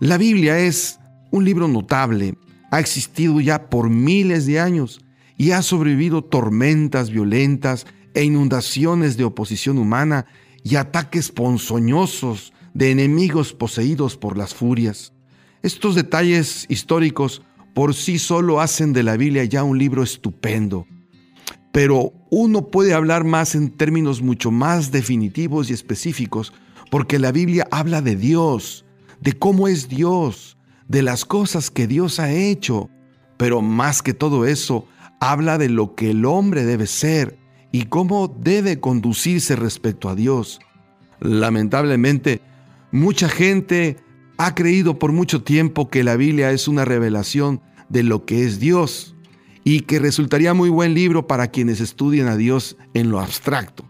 La 0.00 0.18
Biblia 0.18 0.58
es 0.58 0.98
un 1.30 1.44
libro 1.44 1.68
notable, 1.68 2.36
ha 2.70 2.80
existido 2.80 3.40
ya 3.40 3.68
por 3.70 3.90
miles 3.90 4.46
de 4.46 4.60
años 4.60 5.00
y 5.36 5.52
ha 5.52 5.62
sobrevivido 5.62 6.22
tormentas 6.22 7.10
violentas 7.10 7.86
e 8.14 8.24
inundaciones 8.24 9.16
de 9.16 9.24
oposición 9.24 9.78
humana 9.78 10.26
y 10.62 10.76
ataques 10.76 11.30
ponzoñosos 11.30 12.52
de 12.72 12.90
enemigos 12.90 13.52
poseídos 13.52 14.16
por 14.16 14.36
las 14.36 14.54
furias. 14.54 15.12
Estos 15.62 15.94
detalles 15.94 16.66
históricos 16.68 17.42
por 17.74 17.94
sí 17.94 18.18
solo 18.18 18.60
hacen 18.60 18.92
de 18.92 19.02
la 19.02 19.16
Biblia 19.16 19.44
ya 19.44 19.64
un 19.64 19.78
libro 19.78 20.02
estupendo. 20.02 20.86
Pero 21.72 22.12
uno 22.30 22.70
puede 22.70 22.94
hablar 22.94 23.24
más 23.24 23.54
en 23.54 23.70
términos 23.70 24.22
mucho 24.22 24.50
más 24.52 24.92
definitivos 24.92 25.70
y 25.70 25.72
específicos, 25.72 26.52
porque 26.90 27.18
la 27.18 27.32
Biblia 27.32 27.66
habla 27.70 28.02
de 28.02 28.16
Dios, 28.16 28.84
de 29.20 29.32
cómo 29.32 29.68
es 29.68 29.88
Dios, 29.88 30.56
de 30.88 31.02
las 31.02 31.24
cosas 31.24 31.70
que 31.70 31.86
Dios 31.86 32.20
ha 32.20 32.32
hecho. 32.32 32.90
Pero 33.36 33.62
más 33.62 34.02
que 34.02 34.14
todo 34.14 34.44
eso, 34.46 34.86
habla 35.20 35.58
de 35.58 35.68
lo 35.68 35.94
que 35.94 36.10
el 36.10 36.24
hombre 36.24 36.64
debe 36.64 36.86
ser 36.86 37.38
y 37.72 37.86
cómo 37.86 38.28
debe 38.28 38.80
conducirse 38.80 39.56
respecto 39.56 40.08
a 40.08 40.14
Dios. 40.14 40.60
Lamentablemente, 41.20 42.40
mucha 42.92 43.28
gente 43.28 43.96
ha 44.36 44.54
creído 44.54 44.98
por 44.98 45.12
mucho 45.12 45.42
tiempo 45.42 45.88
que 45.90 46.04
la 46.04 46.16
Biblia 46.16 46.52
es 46.52 46.68
una 46.68 46.84
revelación 46.84 47.60
de 47.88 48.02
lo 48.02 48.24
que 48.24 48.44
es 48.44 48.60
Dios 48.60 49.14
y 49.64 49.80
que 49.80 49.98
resultaría 49.98 50.54
muy 50.54 50.68
buen 50.68 50.94
libro 50.94 51.26
para 51.26 51.48
quienes 51.48 51.80
estudian 51.80 52.28
a 52.28 52.36
Dios 52.36 52.76
en 52.92 53.10
lo 53.10 53.20
abstracto. 53.20 53.88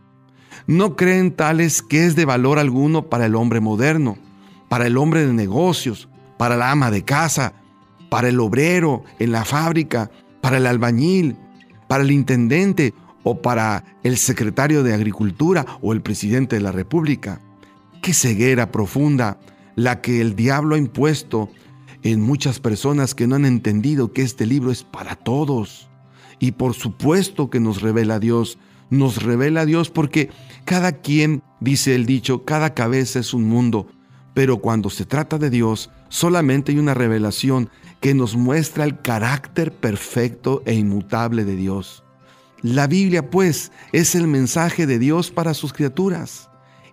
No 0.67 0.97
creen 0.97 1.33
tales 1.33 1.83
que 1.83 2.07
es 2.07 2.17
de 2.17 2.25
valor 2.25 2.59
alguno 2.59 3.03
para 3.11 3.27
el 3.27 3.35
hombre 3.35 3.61
moderno, 3.61 4.17
para 4.69 4.87
el 4.87 4.97
hombre 4.97 5.27
de 5.27 5.33
negocios, 5.33 6.09
para 6.39 6.57
la 6.57 6.71
ama 6.71 6.91
de 6.91 7.05
casa, 7.05 7.55
para 8.09 8.29
el 8.29 8.41
obrero 8.41 9.03
en 9.19 9.33
la 9.33 9.45
fábrica, 9.45 10.11
para 10.41 10.57
el 10.57 10.67
albañil, 10.67 11.37
para 11.89 12.03
el 12.03 12.11
intendente 12.11 12.95
o 13.25 13.41
para 13.43 13.85
el 14.03 14.17
secretario 14.17 14.83
de 14.83 14.95
Agricultura 14.95 15.67
o 15.83 15.93
el 15.93 16.01
presidente 16.01 16.57
de 16.57 16.63
la 16.63 16.73
República. 16.73 17.41
Qué 18.03 18.15
ceguera 18.15 18.71
profunda 18.71 19.39
la 19.77 20.01
que 20.01 20.21
el 20.21 20.37
diablo 20.37 20.77
ha 20.77 20.79
impuesto 20.79 21.51
en 22.03 22.21
muchas 22.21 22.61
personas 22.61 23.15
que 23.15 23.27
no 23.27 23.37
han 23.37 23.47
entendido 23.47 24.13
que 24.13 24.23
este 24.23 24.47
libro 24.47 24.71
es 24.71 24.83
para 24.85 25.17
todos. 25.17 25.89
Y 26.39 26.53
por 26.53 26.75
supuesto 26.75 27.49
que 27.49 27.61
nos 27.61 27.81
revela 27.81 28.19
Dios, 28.19 28.59
nos 28.91 29.23
revela 29.23 29.67
Dios 29.67 29.91
porque 29.91 30.31
cada 30.65 30.93
quien, 30.93 31.43
dice 31.61 31.95
el 31.95 32.07
dicho, 32.07 32.45
cada 32.45 32.75
cabeza 32.75 33.19
es 33.19 33.35
un 33.35 33.45
mundo, 33.45 33.89
pero 34.35 34.59
cuando 34.59 34.91
se 34.91 35.05
trata 35.05 35.39
de 35.39 35.51
Dios, 35.51 35.91
solamente 36.09 36.73
hay 36.73 36.79
una 36.79 36.95
revelación 36.95 37.71
que 38.01 38.15
nos 38.15 38.37
muestra 38.37 38.85
el 38.85 39.01
carácter 39.01 39.73
perfecto 39.73 40.63
e 40.67 40.75
inmutable 40.75 41.45
de 41.45 41.57
Dios. 41.57 42.05
La 42.63 42.87
Biblia, 42.87 43.31
pues, 43.31 43.73
es 43.93 44.15
el 44.15 44.27
mensaje 44.27 44.87
de 44.87 44.99
Dios 44.99 45.31
para 45.31 45.55
sus 45.55 45.73
criaturas 45.73 46.49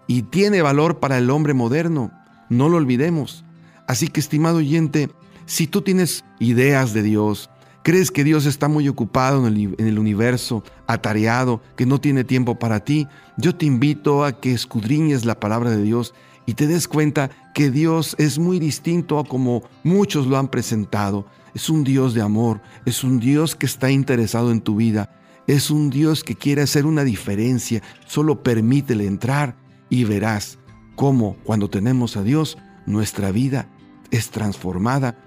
y 0.05 0.24
tiene 0.24 0.62
valor 0.62 1.00
para 1.00 1.17
el 1.17 1.29
hombre 1.29 1.53
moderno. 1.53 2.12
No 2.50 2.67
lo 2.67 2.77
olvidemos. 2.77 3.45
Así 3.88 4.07
que, 4.10 4.19
estimado 4.19 4.57
oyente, 4.57 5.10
si 5.45 5.67
tú 5.67 5.81
tienes 5.81 6.25
ideas 6.39 6.93
de 6.93 7.03
Dios, 7.03 7.50
crees 7.83 8.11
que 8.11 8.23
Dios 8.23 8.45
está 8.45 8.67
muy 8.67 8.88
ocupado 8.88 9.47
en 9.47 9.75
el, 9.77 10.00
universo, 10.00 10.63
atareado, 10.88 11.61
que 11.75 11.85
no 11.85 12.00
tiene 12.00 12.23
tiempo 12.23 12.59
para 12.59 12.83
ti, 12.83 13.07
yo 13.38 13.55
te 13.55 13.65
invito 13.65 14.23
a 14.23 14.39
que 14.39 14.53
escudriñes 14.53 15.25
la 15.25 15.39
palabra 15.39 15.71
de 15.71 15.81
Dios 15.81 16.13
y 16.45 16.53
te 16.53 16.67
des 16.67 16.88
cuenta 16.88 17.29
que 17.53 17.71
Dios 17.71 18.15
es 18.19 18.39
muy 18.39 18.59
distinto 18.59 19.19
a 19.19 19.25
como 19.25 19.63
muchos 19.83 20.27
lo 20.27 20.38
han 20.38 20.50
presentado. 20.50 21.25
Es 21.53 21.69
un 21.69 21.83
Dios 21.83 22.13
de 22.13 22.21
amor, 22.21 22.61
es 22.85 23.03
un 23.03 23.19
Dios 23.19 23.55
que 23.55 23.65
está 23.65 23.91
interesado 23.91 24.51
en 24.51 24.61
tu 24.61 24.75
vida, 24.75 25.09
es 25.47 25.69
un 25.69 25.89
Dios 25.89 26.23
que 26.23 26.35
quiere 26.35 26.61
hacer 26.61 26.85
una 26.85 27.03
diferencia. 27.03 27.81
Solo 28.05 28.43
permítele 28.43 29.05
entrar 29.05 29.55
y 29.89 30.03
verás 30.05 30.59
cómo 30.95 31.35
cuando 31.43 31.69
tenemos 31.69 32.15
a 32.15 32.23
Dios, 32.23 32.57
nuestra 32.85 33.31
vida 33.31 33.67
es 34.11 34.29
transformada 34.29 35.17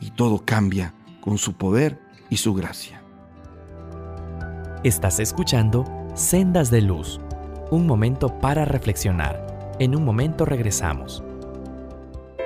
y 0.00 0.10
todo 0.10 0.44
cambia 0.44 0.94
con 1.20 1.38
su 1.38 1.54
poder 1.54 1.98
y 2.28 2.36
su 2.36 2.54
gracia. 2.54 3.02
Estás 4.82 5.20
escuchando 5.20 5.84
Sendas 6.14 6.70
de 6.70 6.80
Luz, 6.80 7.20
un 7.70 7.86
momento 7.86 8.38
para 8.40 8.64
reflexionar. 8.64 9.76
En 9.78 9.94
un 9.94 10.04
momento 10.04 10.44
regresamos. 10.44 11.22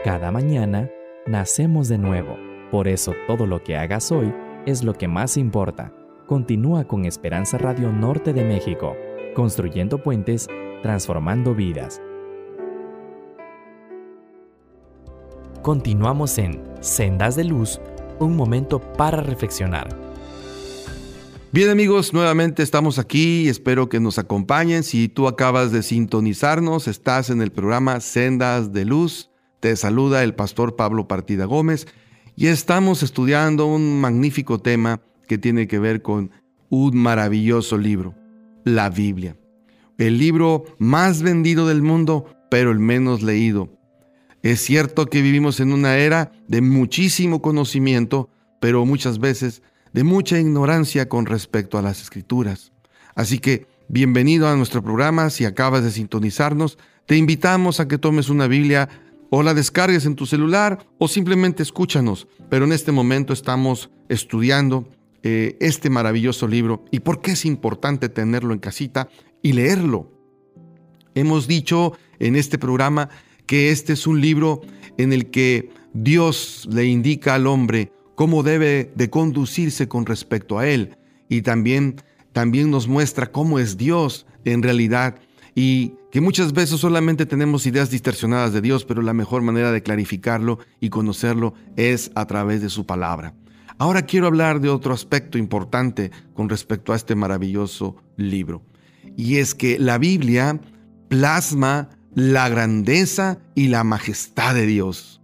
Cada 0.04 0.30
mañana 0.30 0.90
nacemos 1.26 1.88
de 1.88 1.98
nuevo, 1.98 2.36
por 2.70 2.88
eso 2.88 3.12
todo 3.26 3.46
lo 3.46 3.62
que 3.62 3.76
hagas 3.76 4.12
hoy 4.12 4.34
es 4.66 4.82
lo 4.82 4.94
que 4.94 5.08
más 5.08 5.36
importa. 5.36 5.92
Continúa 6.26 6.84
con 6.84 7.04
Esperanza 7.04 7.58
Radio 7.58 7.92
Norte 7.92 8.32
de 8.32 8.44
México, 8.44 8.96
construyendo 9.34 10.02
puentes, 10.02 10.48
transformando 10.82 11.54
vidas. 11.54 12.00
Continuamos 15.62 16.36
en 16.38 16.62
Sendas 16.80 17.36
de 17.36 17.44
Luz, 17.44 17.80
un 18.18 18.36
momento 18.36 18.80
para 18.80 19.22
reflexionar. 19.22 19.88
Bien 21.54 21.70
amigos, 21.70 22.12
nuevamente 22.12 22.64
estamos 22.64 22.98
aquí, 22.98 23.48
espero 23.48 23.88
que 23.88 24.00
nos 24.00 24.18
acompañen. 24.18 24.82
Si 24.82 25.08
tú 25.08 25.28
acabas 25.28 25.70
de 25.70 25.84
sintonizarnos, 25.84 26.88
estás 26.88 27.30
en 27.30 27.40
el 27.40 27.52
programa 27.52 28.00
Sendas 28.00 28.72
de 28.72 28.84
Luz. 28.84 29.30
Te 29.60 29.76
saluda 29.76 30.24
el 30.24 30.34
pastor 30.34 30.74
Pablo 30.74 31.06
Partida 31.06 31.44
Gómez 31.44 31.86
y 32.34 32.48
estamos 32.48 33.04
estudiando 33.04 33.66
un 33.66 34.00
magnífico 34.00 34.58
tema 34.58 35.00
que 35.28 35.38
tiene 35.38 35.68
que 35.68 35.78
ver 35.78 36.02
con 36.02 36.32
un 36.70 36.96
maravilloso 36.96 37.78
libro, 37.78 38.16
la 38.64 38.90
Biblia. 38.90 39.36
El 39.96 40.18
libro 40.18 40.64
más 40.78 41.22
vendido 41.22 41.68
del 41.68 41.82
mundo, 41.82 42.26
pero 42.50 42.72
el 42.72 42.80
menos 42.80 43.22
leído. 43.22 43.70
Es 44.44 44.60
cierto 44.60 45.06
que 45.06 45.22
vivimos 45.22 45.58
en 45.60 45.72
una 45.72 45.96
era 45.96 46.30
de 46.48 46.60
muchísimo 46.60 47.40
conocimiento, 47.40 48.28
pero 48.60 48.84
muchas 48.84 49.18
veces 49.18 49.62
de 49.94 50.04
mucha 50.04 50.38
ignorancia 50.38 51.08
con 51.08 51.24
respecto 51.24 51.78
a 51.78 51.82
las 51.82 52.02
escrituras. 52.02 52.70
Así 53.14 53.38
que 53.38 53.66
bienvenido 53.88 54.46
a 54.46 54.54
nuestro 54.54 54.82
programa. 54.82 55.30
Si 55.30 55.46
acabas 55.46 55.82
de 55.82 55.90
sintonizarnos, 55.90 56.76
te 57.06 57.16
invitamos 57.16 57.80
a 57.80 57.88
que 57.88 57.96
tomes 57.96 58.28
una 58.28 58.46
Biblia 58.46 58.90
o 59.30 59.42
la 59.42 59.54
descargues 59.54 60.04
en 60.04 60.14
tu 60.14 60.26
celular 60.26 60.86
o 60.98 61.08
simplemente 61.08 61.62
escúchanos. 61.62 62.28
Pero 62.50 62.66
en 62.66 62.72
este 62.72 62.92
momento 62.92 63.32
estamos 63.32 63.88
estudiando 64.10 64.86
eh, 65.22 65.56
este 65.58 65.88
maravilloso 65.88 66.46
libro 66.46 66.84
y 66.90 67.00
por 67.00 67.22
qué 67.22 67.30
es 67.30 67.46
importante 67.46 68.10
tenerlo 68.10 68.52
en 68.52 68.58
casita 68.58 69.08
y 69.40 69.54
leerlo. 69.54 70.12
Hemos 71.14 71.48
dicho 71.48 71.96
en 72.18 72.36
este 72.36 72.58
programa 72.58 73.08
que 73.46 73.70
este 73.70 73.92
es 73.92 74.06
un 74.06 74.20
libro 74.20 74.62
en 74.98 75.12
el 75.12 75.30
que 75.30 75.70
Dios 75.92 76.68
le 76.70 76.86
indica 76.86 77.34
al 77.34 77.46
hombre 77.46 77.92
cómo 78.14 78.42
debe 78.42 78.92
de 78.94 79.10
conducirse 79.10 79.88
con 79.88 80.06
respecto 80.06 80.58
a 80.58 80.68
él. 80.68 80.96
Y 81.28 81.42
también 81.42 81.96
también 82.34 82.70
nos 82.70 82.88
muestra 82.88 83.30
cómo 83.30 83.58
es 83.58 83.78
Dios 83.78 84.26
en 84.44 84.62
realidad. 84.62 85.16
Y 85.54 85.94
que 86.10 86.20
muchas 86.20 86.52
veces 86.52 86.80
solamente 86.80 87.26
tenemos 87.26 87.64
ideas 87.64 87.90
distorsionadas 87.90 88.52
de 88.52 88.60
Dios, 88.60 88.84
pero 88.84 89.02
la 89.02 89.14
mejor 89.14 89.40
manera 89.40 89.72
de 89.72 89.82
clarificarlo 89.82 90.58
y 90.80 90.90
conocerlo 90.90 91.54
es 91.76 92.10
a 92.16 92.26
través 92.26 92.60
de 92.60 92.70
su 92.70 92.84
palabra. 92.86 93.34
Ahora 93.78 94.02
quiero 94.02 94.26
hablar 94.26 94.60
de 94.60 94.68
otro 94.68 94.92
aspecto 94.92 95.38
importante 95.38 96.10
con 96.34 96.48
respecto 96.48 96.92
a 96.92 96.96
este 96.96 97.14
maravilloso 97.14 97.96
libro, 98.16 98.62
y 99.16 99.36
es 99.36 99.54
que 99.54 99.80
la 99.80 99.98
Biblia 99.98 100.60
plasma 101.08 101.88
la 102.14 102.48
grandeza 102.48 103.38
y 103.54 103.68
la 103.68 103.84
majestad 103.84 104.54
de 104.54 104.66
Dios. 104.66 105.20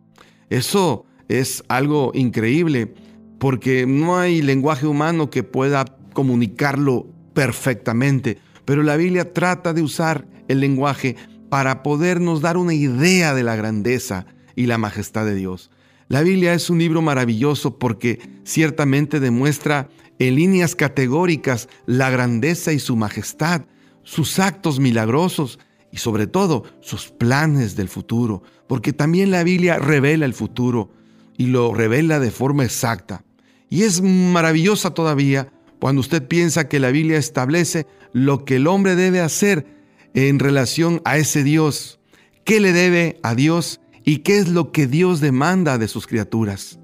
Eso 0.49 1.07
es 1.29 1.63
algo 1.69 2.11
increíble 2.15 2.93
porque 3.39 3.87
no 3.87 4.19
hay 4.19 4.43
lenguaje 4.43 4.87
humano 4.87 5.31
que 5.31 5.43
pueda 5.43 5.85
comunicarlo 6.13 7.07
perfectamente, 7.33 8.39
pero 8.65 8.83
la 8.83 8.97
Biblia 8.97 9.33
trata 9.33 9.73
de 9.73 9.83
usar 9.83 10.27
el 10.49 10.61
lenguaje 10.61 11.17
para 11.49 11.83
podernos 11.83 12.41
dar 12.41 12.57
una 12.57 12.75
idea 12.75 13.35
de 13.35 13.43
la 13.43 13.57
grandeza 13.57 14.27
y 14.57 14.67
la 14.67 14.79
majestad 14.79 15.25
de 15.25 15.35
Dios. 15.35 15.71
La 16.09 16.23
Biblia 16.23 16.55
es 16.55 16.71
un 16.71 16.79
libro 16.79 17.03
maravilloso 17.03 17.79
porque 17.79 18.19
ciertamente 18.45 19.21
demuestra 19.21 19.89
en 20.19 20.35
líneas 20.35 20.75
categóricas 20.75 21.69
la 21.87 22.11
grandeza 22.11 22.73
y 22.73 22.81
su 22.81 22.97
majestad, 22.97 23.63
sus 24.03 24.39
actos 24.39 24.81
milagrosos 24.81 25.61
y 25.93 25.99
sobre 25.99 26.27
todo 26.27 26.65
sus 26.81 27.11
planes 27.11 27.77
del 27.77 27.89
futuro, 27.89 28.43
porque 28.67 28.93
también 28.93 29.31
la 29.31 29.43
Biblia 29.43 29.79
revela 29.79 30.27
el 30.27 30.35
futuro 30.35 30.91
y 31.37 31.47
lo 31.47 31.75
revela 31.75 32.21
de 32.21 32.31
forma 32.31 32.65
exacta. 32.65 33.25
Y 33.69 33.83
es 33.83 34.03
maravillosa 34.03 34.91
todavía 34.95 35.53
cuando 35.79 36.01
usted 36.01 36.27
piensa 36.27 36.69
que 36.69 36.81
la 36.81 36.91
Biblia 36.91 37.19
establece 37.19 37.87
lo 38.13 38.45
que 38.45 38.57
el 38.57 38.67
hombre 38.67 38.97
debe 38.97 39.21
hacer 39.21 39.67
en 40.15 40.39
relación 40.39 41.01
a 41.05 41.17
ese 41.19 41.45
Dios, 41.45 41.99
qué 42.45 42.61
le 42.61 42.73
debe 42.73 43.19
a 43.23 43.35
Dios 43.35 43.81
y 44.05 44.19
qué 44.19 44.39
es 44.39 44.49
lo 44.49 44.73
que 44.73 44.87
Dios 44.87 45.21
demanda 45.21 45.79
de 45.79 45.89
sus 45.89 46.07
criaturas. 46.07 46.79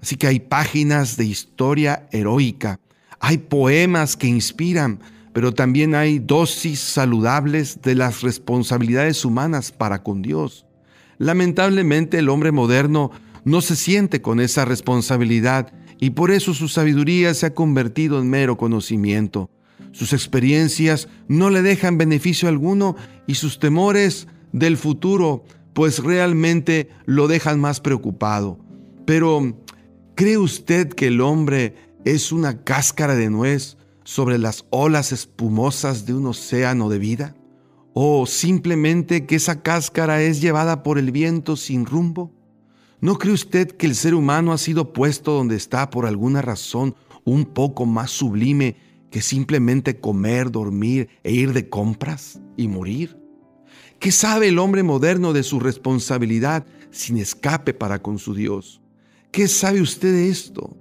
Así 0.00 0.16
que 0.16 0.26
hay 0.26 0.40
páginas 0.40 1.16
de 1.16 1.24
historia 1.24 2.08
heroica, 2.10 2.80
hay 3.20 3.38
poemas 3.38 4.16
que 4.16 4.26
inspiran, 4.26 5.00
pero 5.32 5.52
también 5.52 5.94
hay 5.94 6.18
dosis 6.18 6.80
saludables 6.80 7.80
de 7.82 7.94
las 7.94 8.22
responsabilidades 8.22 9.24
humanas 9.24 9.72
para 9.72 10.02
con 10.02 10.22
Dios. 10.22 10.66
Lamentablemente 11.18 12.18
el 12.18 12.28
hombre 12.28 12.52
moderno 12.52 13.10
no 13.44 13.60
se 13.60 13.76
siente 13.76 14.20
con 14.20 14.40
esa 14.40 14.64
responsabilidad 14.64 15.72
y 15.98 16.10
por 16.10 16.30
eso 16.30 16.52
su 16.54 16.68
sabiduría 16.68 17.32
se 17.34 17.46
ha 17.46 17.54
convertido 17.54 18.20
en 18.20 18.28
mero 18.28 18.56
conocimiento. 18.56 19.50
Sus 19.92 20.12
experiencias 20.12 21.08
no 21.28 21.50
le 21.50 21.62
dejan 21.62 21.98
beneficio 21.98 22.48
alguno 22.48 22.96
y 23.26 23.34
sus 23.34 23.58
temores 23.58 24.26
del 24.52 24.76
futuro 24.76 25.44
pues 25.72 26.00
realmente 26.00 26.88
lo 27.06 27.28
dejan 27.28 27.60
más 27.60 27.80
preocupado. 27.80 28.58
Pero, 29.06 29.56
¿cree 30.14 30.38
usted 30.38 30.88
que 30.88 31.08
el 31.08 31.20
hombre 31.20 31.74
es 32.04 32.32
una 32.32 32.62
cáscara 32.62 33.14
de 33.14 33.30
nuez 33.30 33.76
sobre 34.04 34.38
las 34.38 34.64
olas 34.70 35.12
espumosas 35.12 36.06
de 36.06 36.14
un 36.14 36.26
océano 36.26 36.88
de 36.88 36.98
vida? 36.98 37.34
¿O 37.94 38.26
simplemente 38.26 39.26
que 39.26 39.36
esa 39.36 39.62
cáscara 39.62 40.22
es 40.22 40.40
llevada 40.40 40.82
por 40.82 40.98
el 40.98 41.12
viento 41.12 41.56
sin 41.56 41.84
rumbo? 41.84 42.32
¿No 43.00 43.18
cree 43.18 43.34
usted 43.34 43.68
que 43.68 43.86
el 43.86 43.94
ser 43.94 44.14
humano 44.14 44.52
ha 44.52 44.58
sido 44.58 44.92
puesto 44.92 45.32
donde 45.32 45.56
está 45.56 45.90
por 45.90 46.06
alguna 46.06 46.40
razón 46.40 46.94
un 47.24 47.44
poco 47.44 47.84
más 47.84 48.10
sublime 48.10 48.76
que 49.10 49.20
simplemente 49.20 50.00
comer, 50.00 50.50
dormir 50.50 51.08
e 51.22 51.32
ir 51.32 51.52
de 51.52 51.68
compras 51.68 52.40
y 52.56 52.68
morir? 52.68 53.18
¿Qué 53.98 54.10
sabe 54.10 54.48
el 54.48 54.58
hombre 54.58 54.82
moderno 54.82 55.32
de 55.32 55.42
su 55.42 55.60
responsabilidad 55.60 56.66
sin 56.90 57.18
escape 57.18 57.74
para 57.74 58.00
con 58.00 58.18
su 58.18 58.34
Dios? 58.34 58.80
¿Qué 59.30 59.48
sabe 59.48 59.80
usted 59.80 60.12
de 60.12 60.28
esto? 60.28 60.76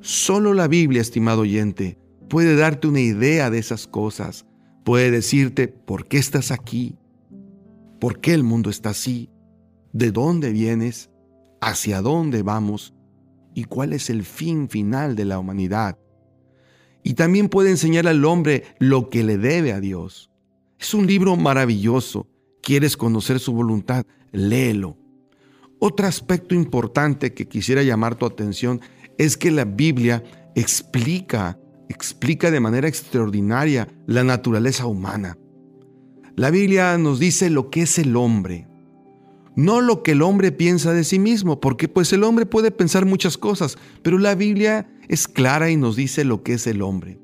Solo 0.00 0.54
la 0.54 0.68
Biblia, 0.68 1.00
estimado 1.00 1.42
oyente, 1.42 1.98
puede 2.28 2.56
darte 2.56 2.88
una 2.88 3.00
idea 3.00 3.50
de 3.50 3.58
esas 3.58 3.86
cosas. 3.86 4.46
Puede 4.84 5.10
decirte 5.10 5.68
por 5.68 6.06
qué 6.06 6.18
estás 6.18 6.50
aquí, 6.50 6.96
por 8.00 8.20
qué 8.20 8.32
el 8.34 8.44
mundo 8.44 8.70
está 8.70 8.90
así, 8.90 9.30
de 9.92 10.12
dónde 10.12 10.50
vienes, 10.50 11.10
hacia 11.60 12.00
dónde 12.00 12.42
vamos 12.42 12.94
y 13.54 13.64
cuál 13.64 13.92
es 13.92 14.08
el 14.10 14.24
fin 14.24 14.68
final 14.68 15.16
de 15.16 15.24
la 15.24 15.38
humanidad. 15.38 15.98
Y 17.02 17.14
también 17.14 17.48
puede 17.48 17.70
enseñar 17.70 18.06
al 18.06 18.24
hombre 18.24 18.64
lo 18.78 19.08
que 19.08 19.24
le 19.24 19.38
debe 19.38 19.72
a 19.72 19.80
Dios. 19.80 20.30
Es 20.78 20.94
un 20.94 21.06
libro 21.06 21.36
maravilloso. 21.36 22.26
¿Quieres 22.62 22.96
conocer 22.96 23.40
su 23.40 23.52
voluntad? 23.52 24.04
Léelo. 24.30 24.96
Otro 25.80 26.06
aspecto 26.06 26.54
importante 26.54 27.32
que 27.34 27.48
quisiera 27.48 27.82
llamar 27.82 28.16
tu 28.16 28.26
atención 28.26 28.80
es 29.16 29.36
que 29.36 29.50
la 29.50 29.64
Biblia 29.64 30.22
explica 30.54 31.58
explica 31.88 32.50
de 32.50 32.60
manera 32.60 32.88
extraordinaria 32.88 33.88
la 34.06 34.24
naturaleza 34.24 34.86
humana. 34.86 35.36
La 36.36 36.50
Biblia 36.50 36.96
nos 36.98 37.18
dice 37.18 37.50
lo 37.50 37.70
que 37.70 37.82
es 37.82 37.98
el 37.98 38.16
hombre, 38.16 38.68
no 39.56 39.80
lo 39.80 40.04
que 40.04 40.12
el 40.12 40.22
hombre 40.22 40.52
piensa 40.52 40.92
de 40.92 41.02
sí 41.02 41.18
mismo, 41.18 41.60
porque 41.60 41.88
pues 41.88 42.12
el 42.12 42.22
hombre 42.22 42.46
puede 42.46 42.70
pensar 42.70 43.06
muchas 43.06 43.36
cosas, 43.36 43.76
pero 44.02 44.18
la 44.18 44.36
Biblia 44.36 44.88
es 45.08 45.26
clara 45.26 45.68
y 45.68 45.76
nos 45.76 45.96
dice 45.96 46.24
lo 46.24 46.44
que 46.44 46.52
es 46.54 46.68
el 46.68 46.80
hombre. 46.80 47.18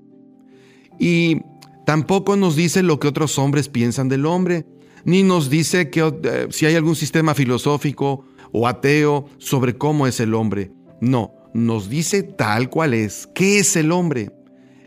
Y 0.98 1.42
tampoco 1.86 2.34
nos 2.34 2.56
dice 2.56 2.82
lo 2.82 2.98
que 2.98 3.06
otros 3.06 3.38
hombres 3.38 3.68
piensan 3.68 4.08
del 4.08 4.26
hombre, 4.26 4.66
ni 5.04 5.22
nos 5.22 5.48
dice 5.48 5.90
que 5.90 6.00
eh, 6.00 6.48
si 6.50 6.66
hay 6.66 6.74
algún 6.74 6.96
sistema 6.96 7.34
filosófico 7.34 8.24
o 8.50 8.66
ateo 8.66 9.26
sobre 9.38 9.76
cómo 9.76 10.06
es 10.06 10.18
el 10.18 10.34
hombre. 10.34 10.72
No, 11.00 11.32
nos 11.54 11.88
dice 11.88 12.22
tal 12.22 12.70
cual 12.70 12.94
es, 12.94 13.28
qué 13.34 13.58
es 13.58 13.76
el 13.76 13.92
hombre. 13.92 14.30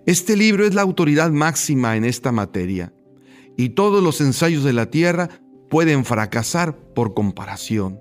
Este 0.07 0.37
libro 0.37 0.65
es 0.65 0.73
la 0.73 0.83
autoridad 0.83 1.31
máxima 1.31 1.97
en 1.97 2.05
esta 2.05 2.31
materia 2.31 2.93
y 3.57 3.71
todos 3.71 4.01
los 4.01 4.21
ensayos 4.21 4.63
de 4.63 4.71
la 4.71 4.89
tierra 4.89 5.27
pueden 5.69 6.05
fracasar 6.05 6.77
por 6.95 7.13
comparación. 7.13 7.99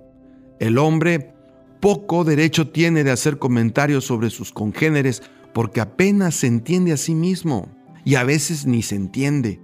El 0.61 0.79
hombre 0.79 1.35
poco 1.81 2.23
derecho 2.23 2.69
tiene 2.69 3.03
de 3.03 3.11
hacer 3.11 3.39
comentarios 3.39 4.05
sobre 4.05 4.31
sus 4.31 4.53
congéneres 4.53 5.21
porque 5.53 5.81
apenas 5.81 6.37
se 6.37 6.47
entiende 6.47 6.93
a 6.93 6.97
sí 6.97 7.17
mismo 7.17 7.75
y 8.05 8.15
a 8.15 8.23
veces 8.23 8.67
ni 8.67 8.83
se 8.83 8.95
entiende. 8.95 9.61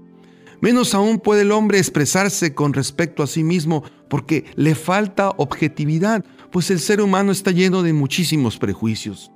Menos 0.61 0.97
aún 0.97 1.21
puede 1.21 1.43
el 1.43 1.53
hombre 1.53 1.79
expresarse 1.79 2.55
con 2.55 2.73
respecto 2.73 3.23
a 3.23 3.29
sí 3.29 3.45
mismo 3.45 3.85
porque 4.09 4.47
le 4.57 4.75
falta 4.75 5.31
objetividad, 5.37 6.25
pues 6.51 6.73
el 6.73 6.81
ser 6.81 7.03
humano 7.03 7.31
está 7.31 7.53
lleno 7.53 7.85
de 7.85 7.93
muchísimos 7.93 8.59
prejuicios. 8.59 9.31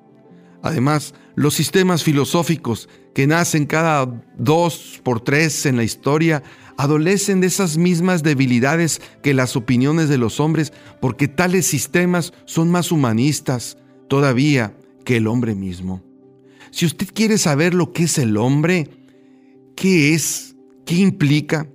Además, 0.66 1.14
los 1.36 1.54
sistemas 1.54 2.02
filosóficos 2.02 2.88
que 3.14 3.26
nacen 3.26 3.66
cada 3.66 4.22
dos 4.36 5.00
por 5.02 5.20
tres 5.20 5.64
en 5.66 5.76
la 5.76 5.84
historia 5.84 6.42
adolecen 6.76 7.40
de 7.40 7.46
esas 7.46 7.76
mismas 7.76 8.22
debilidades 8.22 9.00
que 9.22 9.32
las 9.32 9.56
opiniones 9.56 10.08
de 10.08 10.18
los 10.18 10.40
hombres, 10.40 10.72
porque 11.00 11.28
tales 11.28 11.66
sistemas 11.66 12.32
son 12.44 12.70
más 12.70 12.92
humanistas 12.92 13.78
todavía 14.08 14.76
que 15.04 15.16
el 15.16 15.26
hombre 15.26 15.54
mismo. 15.54 16.02
Si 16.70 16.84
usted 16.84 17.06
quiere 17.14 17.38
saber 17.38 17.72
lo 17.72 17.92
que 17.92 18.04
es 18.04 18.18
el 18.18 18.36
hombre, 18.36 18.90
qué 19.76 20.14
es, 20.14 20.56
qué 20.84 20.96
implica, 20.96 21.68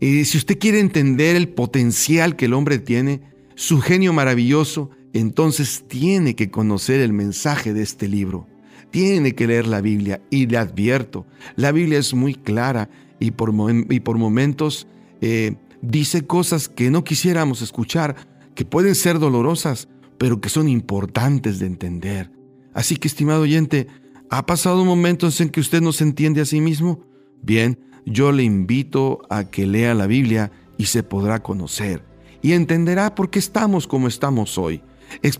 eh, 0.00 0.24
si 0.24 0.38
usted 0.38 0.58
quiere 0.58 0.80
entender 0.80 1.36
el 1.36 1.48
potencial 1.48 2.36
que 2.36 2.46
el 2.46 2.54
hombre 2.54 2.78
tiene, 2.78 3.20
su 3.56 3.80
genio 3.80 4.12
maravilloso, 4.12 4.90
entonces 5.12 5.84
tiene 5.88 6.34
que 6.34 6.50
conocer 6.50 7.00
el 7.00 7.12
mensaje 7.12 7.72
de 7.72 7.82
este 7.82 8.08
libro. 8.08 8.46
Tiene 8.90 9.34
que 9.34 9.46
leer 9.46 9.66
la 9.66 9.80
Biblia 9.80 10.20
y 10.30 10.46
le 10.46 10.58
advierto, 10.58 11.26
la 11.56 11.72
Biblia 11.72 11.98
es 11.98 12.12
muy 12.12 12.34
clara 12.34 12.90
y 13.18 13.30
por, 13.30 13.52
momentos 13.52 14.86
eh, 15.20 15.54
dice 15.80 16.26
cosas 16.26 16.68
que 16.68 16.90
no 16.90 17.04
quisiéramos 17.04 17.62
escuchar, 17.62 18.16
que 18.54 18.64
pueden 18.64 18.94
ser 18.94 19.18
dolorosas, 19.18 19.88
pero 20.18 20.40
que 20.40 20.48
son 20.48 20.68
importantes 20.68 21.58
de 21.58 21.66
entender. 21.66 22.30
Así 22.74 22.96
que, 22.96 23.08
estimado 23.08 23.42
oyente, 23.42 23.86
¿ha 24.28 24.44
pasado 24.44 24.84
momentos 24.84 25.40
en 25.40 25.48
que 25.48 25.60
usted 25.60 25.80
no 25.80 25.92
se 25.92 26.04
entiende 26.04 26.40
a 26.40 26.46
sí 26.46 26.60
mismo? 26.60 27.00
Bien, 27.42 27.78
yo 28.04 28.32
le 28.32 28.42
invito 28.42 29.22
a 29.30 29.44
que 29.44 29.66
lea 29.66 29.94
la 29.94 30.06
Biblia 30.06 30.52
y 30.76 30.86
se 30.86 31.02
podrá 31.02 31.42
conocer 31.42 32.04
y 32.42 32.52
entenderá 32.52 33.14
por 33.14 33.30
qué 33.30 33.38
estamos 33.38 33.86
como 33.86 34.08
estamos 34.08 34.58
hoy. 34.58 34.82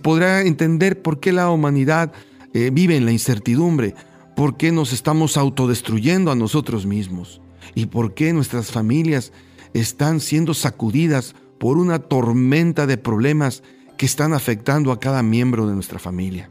Podrá 0.02 0.42
entender 0.42 1.00
por 1.00 1.20
qué 1.20 1.32
la 1.32 1.50
humanidad 1.50 2.12
eh, 2.54 2.70
vive 2.72 2.96
en 2.96 3.04
la 3.04 3.12
incertidumbre, 3.12 3.94
por 4.36 4.56
qué 4.56 4.72
nos 4.72 4.92
estamos 4.92 5.36
autodestruyendo 5.36 6.30
a 6.30 6.36
nosotros 6.36 6.86
mismos 6.86 7.40
y 7.74 7.86
por 7.86 8.14
qué 8.14 8.32
nuestras 8.32 8.70
familias 8.70 9.32
están 9.74 10.20
siendo 10.20 10.54
sacudidas 10.54 11.34
por 11.58 11.78
una 11.78 11.98
tormenta 12.00 12.86
de 12.86 12.98
problemas 12.98 13.62
que 13.96 14.06
están 14.06 14.32
afectando 14.32 14.92
a 14.92 15.00
cada 15.00 15.22
miembro 15.22 15.66
de 15.66 15.74
nuestra 15.74 15.98
familia. 15.98 16.50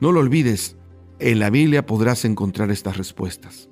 No 0.00 0.12
lo 0.12 0.20
olvides, 0.20 0.76
en 1.18 1.38
la 1.38 1.48
Biblia 1.48 1.86
podrás 1.86 2.24
encontrar 2.24 2.70
estas 2.70 2.96
respuestas. 2.96 3.68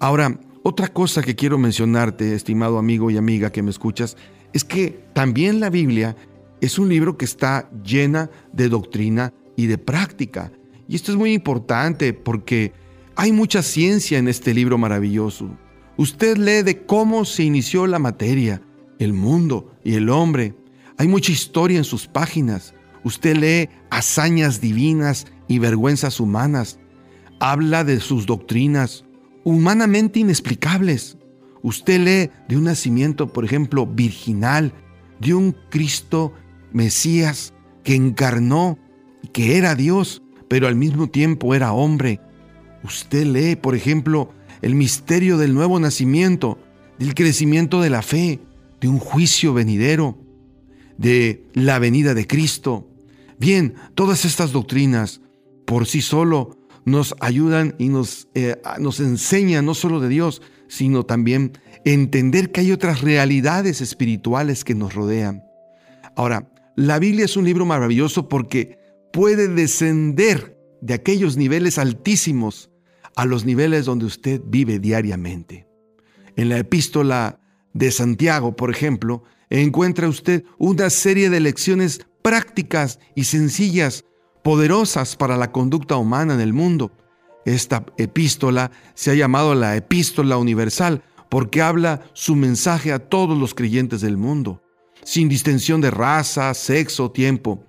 Ahora, 0.00 0.38
otra 0.62 0.88
cosa 0.88 1.22
que 1.22 1.36
quiero 1.36 1.58
mencionarte, 1.58 2.34
estimado 2.34 2.78
amigo 2.78 3.10
y 3.10 3.16
amiga 3.16 3.50
que 3.50 3.62
me 3.62 3.70
escuchas, 3.70 4.16
es 4.52 4.64
que 4.64 5.00
también 5.14 5.60
la 5.60 5.70
Biblia 5.70 6.16
es 6.60 6.78
un 6.78 6.88
libro 6.88 7.16
que 7.16 7.24
está 7.24 7.70
llena 7.84 8.30
de 8.52 8.68
doctrina 8.68 9.32
y 9.56 9.66
de 9.66 9.78
práctica. 9.78 10.52
Y 10.88 10.96
esto 10.96 11.12
es 11.12 11.18
muy 11.18 11.32
importante 11.32 12.12
porque 12.12 12.72
hay 13.16 13.32
mucha 13.32 13.62
ciencia 13.62 14.18
en 14.18 14.28
este 14.28 14.54
libro 14.54 14.78
maravilloso. 14.78 15.50
Usted 15.96 16.36
lee 16.36 16.62
de 16.62 16.86
cómo 16.86 17.24
se 17.24 17.42
inició 17.42 17.86
la 17.86 17.98
materia, 17.98 18.62
el 18.98 19.12
mundo 19.12 19.74
y 19.84 19.94
el 19.94 20.08
hombre. 20.08 20.54
Hay 20.96 21.08
mucha 21.08 21.32
historia 21.32 21.78
en 21.78 21.84
sus 21.84 22.06
páginas. 22.06 22.74
Usted 23.04 23.36
lee 23.36 23.68
hazañas 23.90 24.60
divinas 24.60 25.26
y 25.48 25.58
vergüenzas 25.58 26.20
humanas. 26.20 26.78
Habla 27.40 27.84
de 27.84 28.00
sus 28.00 28.26
doctrinas 28.26 29.04
humanamente 29.44 30.20
inexplicables. 30.20 31.16
Usted 31.62 32.00
lee 32.00 32.30
de 32.48 32.56
un 32.56 32.64
nacimiento, 32.64 33.32
por 33.32 33.44
ejemplo, 33.44 33.86
virginal, 33.86 34.72
de 35.20 35.34
un 35.34 35.56
Cristo 35.70 36.32
Mesías 36.72 37.54
que 37.84 37.94
encarnó, 37.94 38.78
que 39.32 39.56
era 39.56 39.74
Dios, 39.74 40.22
pero 40.48 40.66
al 40.66 40.76
mismo 40.76 41.08
tiempo 41.08 41.54
era 41.54 41.72
hombre. 41.72 42.20
Usted 42.82 43.26
lee, 43.26 43.56
por 43.56 43.74
ejemplo, 43.74 44.30
el 44.62 44.74
misterio 44.74 45.38
del 45.38 45.54
nuevo 45.54 45.78
nacimiento, 45.78 46.58
del 46.98 47.14
crecimiento 47.14 47.80
de 47.80 47.90
la 47.90 48.02
fe, 48.02 48.40
de 48.80 48.88
un 48.88 48.98
juicio 48.98 49.54
venidero, 49.54 50.18
de 50.96 51.46
la 51.54 51.78
venida 51.78 52.14
de 52.14 52.26
Cristo. 52.26 52.88
Bien, 53.38 53.74
todas 53.94 54.24
estas 54.24 54.52
doctrinas 54.52 55.20
por 55.64 55.86
sí 55.86 56.00
solo 56.00 56.58
nos 56.84 57.14
ayudan 57.20 57.74
y 57.78 57.88
nos, 57.88 58.28
eh, 58.34 58.56
nos 58.78 59.00
enseñan 59.00 59.66
no 59.66 59.74
solo 59.74 60.00
de 60.00 60.08
Dios, 60.08 60.42
sino 60.66 61.04
también 61.04 61.52
entender 61.84 62.50
que 62.50 62.60
hay 62.60 62.72
otras 62.72 63.02
realidades 63.02 63.80
espirituales 63.80 64.64
que 64.64 64.74
nos 64.74 64.94
rodean. 64.94 65.44
Ahora, 66.16 66.50
la 66.78 67.00
Biblia 67.00 67.24
es 67.24 67.36
un 67.36 67.44
libro 67.44 67.66
maravilloso 67.66 68.28
porque 68.28 68.78
puede 69.12 69.48
descender 69.48 70.56
de 70.80 70.94
aquellos 70.94 71.36
niveles 71.36 71.76
altísimos 71.76 72.70
a 73.16 73.24
los 73.24 73.44
niveles 73.44 73.84
donde 73.84 74.04
usted 74.04 74.40
vive 74.46 74.78
diariamente. 74.78 75.66
En 76.36 76.48
la 76.48 76.58
epístola 76.58 77.40
de 77.72 77.90
Santiago, 77.90 78.54
por 78.54 78.70
ejemplo, 78.70 79.24
encuentra 79.50 80.08
usted 80.08 80.44
una 80.56 80.88
serie 80.88 81.30
de 81.30 81.40
lecciones 81.40 82.06
prácticas 82.22 83.00
y 83.16 83.24
sencillas, 83.24 84.04
poderosas 84.44 85.16
para 85.16 85.36
la 85.36 85.50
conducta 85.50 85.96
humana 85.96 86.34
en 86.34 86.40
el 86.40 86.52
mundo. 86.52 86.92
Esta 87.44 87.86
epístola 87.96 88.70
se 88.94 89.10
ha 89.10 89.14
llamado 89.14 89.56
la 89.56 89.74
epístola 89.74 90.36
universal 90.36 91.02
porque 91.28 91.60
habla 91.60 92.02
su 92.12 92.36
mensaje 92.36 92.92
a 92.92 93.00
todos 93.00 93.36
los 93.36 93.52
creyentes 93.52 94.00
del 94.00 94.16
mundo, 94.16 94.62
sin 95.08 95.30
distinción 95.30 95.80
de 95.80 95.90
raza, 95.90 96.52
sexo, 96.52 97.10
tiempo. 97.10 97.64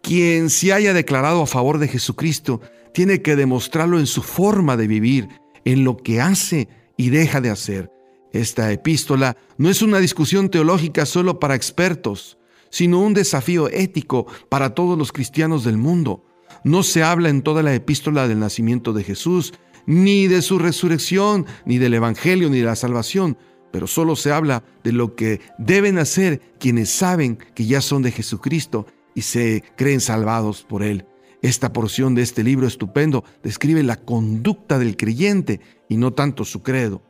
Quien 0.00 0.48
se 0.48 0.72
haya 0.72 0.94
declarado 0.94 1.42
a 1.42 1.46
favor 1.46 1.76
de 1.76 1.86
Jesucristo 1.86 2.62
tiene 2.94 3.20
que 3.20 3.36
demostrarlo 3.36 3.98
en 3.98 4.06
su 4.06 4.22
forma 4.22 4.74
de 4.78 4.86
vivir, 4.86 5.28
en 5.66 5.84
lo 5.84 5.98
que 5.98 6.22
hace 6.22 6.66
y 6.96 7.10
deja 7.10 7.42
de 7.42 7.50
hacer. 7.50 7.90
Esta 8.32 8.72
epístola 8.72 9.36
no 9.58 9.68
es 9.68 9.82
una 9.82 9.98
discusión 9.98 10.48
teológica 10.48 11.04
solo 11.04 11.38
para 11.38 11.54
expertos, 11.54 12.38
sino 12.70 13.02
un 13.02 13.12
desafío 13.12 13.68
ético 13.68 14.26
para 14.48 14.74
todos 14.74 14.96
los 14.96 15.12
cristianos 15.12 15.64
del 15.64 15.76
mundo. 15.76 16.24
No 16.64 16.82
se 16.82 17.02
habla 17.02 17.28
en 17.28 17.42
toda 17.42 17.62
la 17.62 17.74
epístola 17.74 18.26
del 18.26 18.38
nacimiento 18.38 18.94
de 18.94 19.04
Jesús, 19.04 19.52
ni 19.84 20.26
de 20.26 20.40
su 20.40 20.58
resurrección, 20.58 21.44
ni 21.66 21.76
del 21.76 21.92
Evangelio, 21.92 22.48
ni 22.48 22.60
de 22.60 22.64
la 22.64 22.76
salvación, 22.76 23.36
pero 23.70 23.86
solo 23.86 24.16
se 24.16 24.32
habla 24.32 24.62
de 24.84 24.92
lo 24.92 25.14
que 25.14 25.40
deben 25.58 25.98
hacer 25.98 26.40
quienes 26.58 26.90
saben 26.90 27.38
que 27.54 27.66
ya 27.66 27.80
son 27.80 28.02
de 28.02 28.12
Jesucristo 28.12 28.86
y 29.14 29.22
se 29.22 29.62
creen 29.76 30.00
salvados 30.00 30.62
por 30.62 30.82
Él. 30.82 31.06
Esta 31.42 31.72
porción 31.72 32.14
de 32.14 32.22
este 32.22 32.42
libro 32.42 32.66
estupendo 32.66 33.24
describe 33.42 33.82
la 33.82 33.96
conducta 33.96 34.78
del 34.78 34.96
creyente 34.96 35.60
y 35.88 35.96
no 35.96 36.12
tanto 36.12 36.44
su 36.44 36.62
credo. 36.62 37.02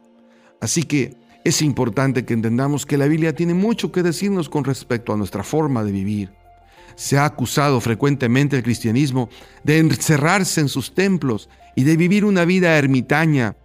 Así 0.61 0.83
que 0.83 1.17
es 1.45 1.63
importante 1.63 2.25
que 2.25 2.35
entendamos 2.35 2.85
que 2.85 2.99
la 2.99 3.07
Biblia 3.07 3.35
tiene 3.35 3.55
mucho 3.55 3.91
que 3.91 4.03
decirnos 4.03 4.49
con 4.49 4.65
respecto 4.65 5.13
a 5.13 5.17
nuestra 5.17 5.45
forma 5.45 5.85
de 5.85 5.93
vivir 5.93 6.39
se 6.99 7.17
ha 7.17 7.25
acusado 7.25 7.81
frecuentemente 7.81 8.57
el 8.57 8.65
cristianismo 8.65 9.31
de 9.63 9.79
encerrarse 9.79 10.61
en 10.61 10.69
sus 10.69 10.95
templos 10.95 11.49
y 11.77 11.85
de 11.85 11.97
vivir 11.97 12.25
una 12.25 12.45
vida 12.45 12.77
ermitaña. 12.77 13.57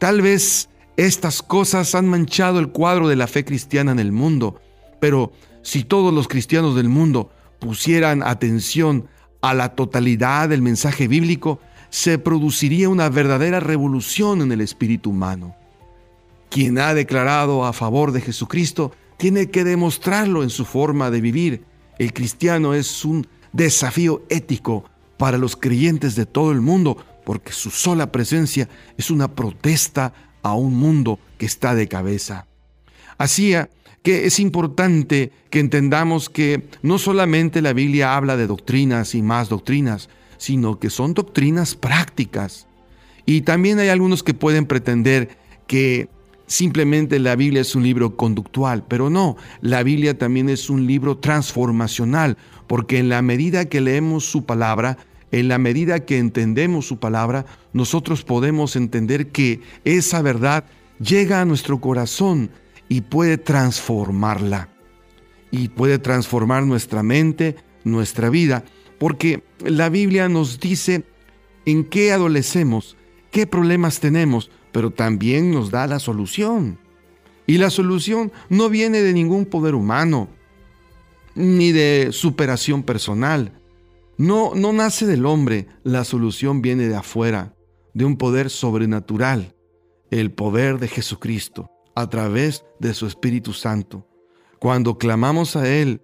Tal 0.00 0.20
vez 0.20 0.68
estas 0.96 1.42
cosas 1.42 1.94
han 1.94 2.08
manchado 2.08 2.58
el 2.58 2.68
cuadro 2.68 3.08
de 3.08 3.16
la 3.16 3.26
fe 3.26 3.44
cristiana 3.44 3.92
en 3.92 3.98
el 3.98 4.12
mundo, 4.12 4.60
pero 5.00 5.32
si 5.62 5.84
todos 5.84 6.12
los 6.12 6.28
cristianos 6.28 6.74
del 6.76 6.88
mundo 6.88 7.30
pusieran 7.58 8.22
atención 8.22 9.08
a 9.40 9.54
la 9.54 9.74
totalidad 9.74 10.48
del 10.48 10.62
mensaje 10.62 11.08
bíblico, 11.08 11.60
se 11.90 12.18
produciría 12.18 12.88
una 12.88 13.08
verdadera 13.08 13.60
revolución 13.60 14.42
en 14.42 14.52
el 14.52 14.60
espíritu 14.60 15.10
humano. 15.10 15.54
Quien 16.50 16.78
ha 16.78 16.94
declarado 16.94 17.64
a 17.64 17.72
favor 17.72 18.12
de 18.12 18.20
Jesucristo 18.20 18.92
tiene 19.16 19.50
que 19.50 19.64
demostrarlo 19.64 20.42
en 20.42 20.50
su 20.50 20.64
forma 20.64 21.10
de 21.10 21.20
vivir 21.20 21.64
el 21.98 22.12
cristiano 22.12 22.74
es 22.74 23.04
un 23.04 23.26
desafío 23.52 24.22
ético 24.28 24.84
para 25.18 25.38
los 25.38 25.56
creyentes 25.56 26.16
de 26.16 26.26
todo 26.26 26.50
el 26.52 26.60
mundo, 26.60 26.96
porque 27.24 27.52
su 27.52 27.70
sola 27.70 28.10
presencia 28.10 28.68
es 28.96 29.10
una 29.10 29.28
protesta 29.34 30.12
a 30.42 30.54
un 30.54 30.74
mundo 30.74 31.18
que 31.38 31.46
está 31.46 31.74
de 31.74 31.88
cabeza. 31.88 32.46
Así 33.18 33.54
que 34.02 34.26
es 34.26 34.40
importante 34.40 35.32
que 35.50 35.60
entendamos 35.60 36.28
que 36.28 36.68
no 36.82 36.98
solamente 36.98 37.62
la 37.62 37.72
Biblia 37.72 38.16
habla 38.16 38.36
de 38.36 38.46
doctrinas 38.46 39.14
y 39.14 39.22
más 39.22 39.48
doctrinas, 39.48 40.08
sino 40.38 40.78
que 40.78 40.90
son 40.90 41.14
doctrinas 41.14 41.76
prácticas. 41.76 42.66
Y 43.26 43.42
también 43.42 43.78
hay 43.78 43.88
algunos 43.88 44.22
que 44.22 44.34
pueden 44.34 44.66
pretender 44.66 45.36
que 45.68 46.08
simplemente 46.46 47.18
la 47.18 47.36
Biblia 47.36 47.60
es 47.60 47.74
un 47.76 47.84
libro 47.84 48.16
conductual, 48.16 48.84
pero 48.86 49.08
no, 49.08 49.36
la 49.60 49.82
Biblia 49.82 50.18
también 50.18 50.48
es 50.48 50.68
un 50.68 50.86
libro 50.86 51.18
transformacional, 51.18 52.36
porque 52.66 52.98
en 52.98 53.08
la 53.08 53.22
medida 53.22 53.66
que 53.66 53.80
leemos 53.80 54.24
su 54.24 54.44
palabra, 54.44 54.98
en 55.32 55.48
la 55.48 55.58
medida 55.58 56.04
que 56.04 56.18
entendemos 56.18 56.86
su 56.86 56.98
palabra, 56.98 57.46
nosotros 57.72 58.22
podemos 58.22 58.76
entender 58.76 59.28
que 59.28 59.60
esa 59.84 60.20
verdad 60.22 60.64
llega 61.00 61.40
a 61.40 61.44
nuestro 61.46 61.80
corazón 61.80 62.50
y 62.88 63.00
puede 63.00 63.38
transformarla. 63.38 64.68
Y 65.50 65.68
puede 65.68 65.98
transformar 65.98 66.64
nuestra 66.64 67.02
mente, 67.02 67.56
nuestra 67.84 68.30
vida, 68.30 68.64
porque 68.98 69.42
la 69.58 69.88
Biblia 69.88 70.28
nos 70.28 70.60
dice 70.60 71.04
en 71.66 71.84
qué 71.84 72.12
adolecemos, 72.12 72.96
qué 73.30 73.46
problemas 73.46 74.00
tenemos, 74.00 74.50
pero 74.70 74.90
también 74.90 75.50
nos 75.50 75.70
da 75.70 75.86
la 75.86 75.98
solución. 75.98 76.78
Y 77.46 77.58
la 77.58 77.70
solución 77.70 78.32
no 78.48 78.68
viene 78.68 79.00
de 79.00 79.12
ningún 79.12 79.46
poder 79.46 79.74
humano, 79.74 80.28
ni 81.34 81.72
de 81.72 82.10
superación 82.12 82.82
personal. 82.82 83.61
No, 84.18 84.54
no 84.54 84.72
nace 84.72 85.06
del 85.06 85.26
hombre, 85.26 85.68
la 85.84 86.04
solución 86.04 86.62
viene 86.62 86.88
de 86.88 86.96
afuera, 86.96 87.54
de 87.94 88.04
un 88.04 88.16
poder 88.16 88.50
sobrenatural, 88.50 89.54
el 90.10 90.32
poder 90.32 90.78
de 90.78 90.88
Jesucristo, 90.88 91.70
a 91.94 92.08
través 92.08 92.64
de 92.78 92.94
su 92.94 93.06
Espíritu 93.06 93.52
Santo. 93.52 94.06
Cuando 94.58 94.98
clamamos 94.98 95.56
a 95.56 95.68
Él, 95.68 96.02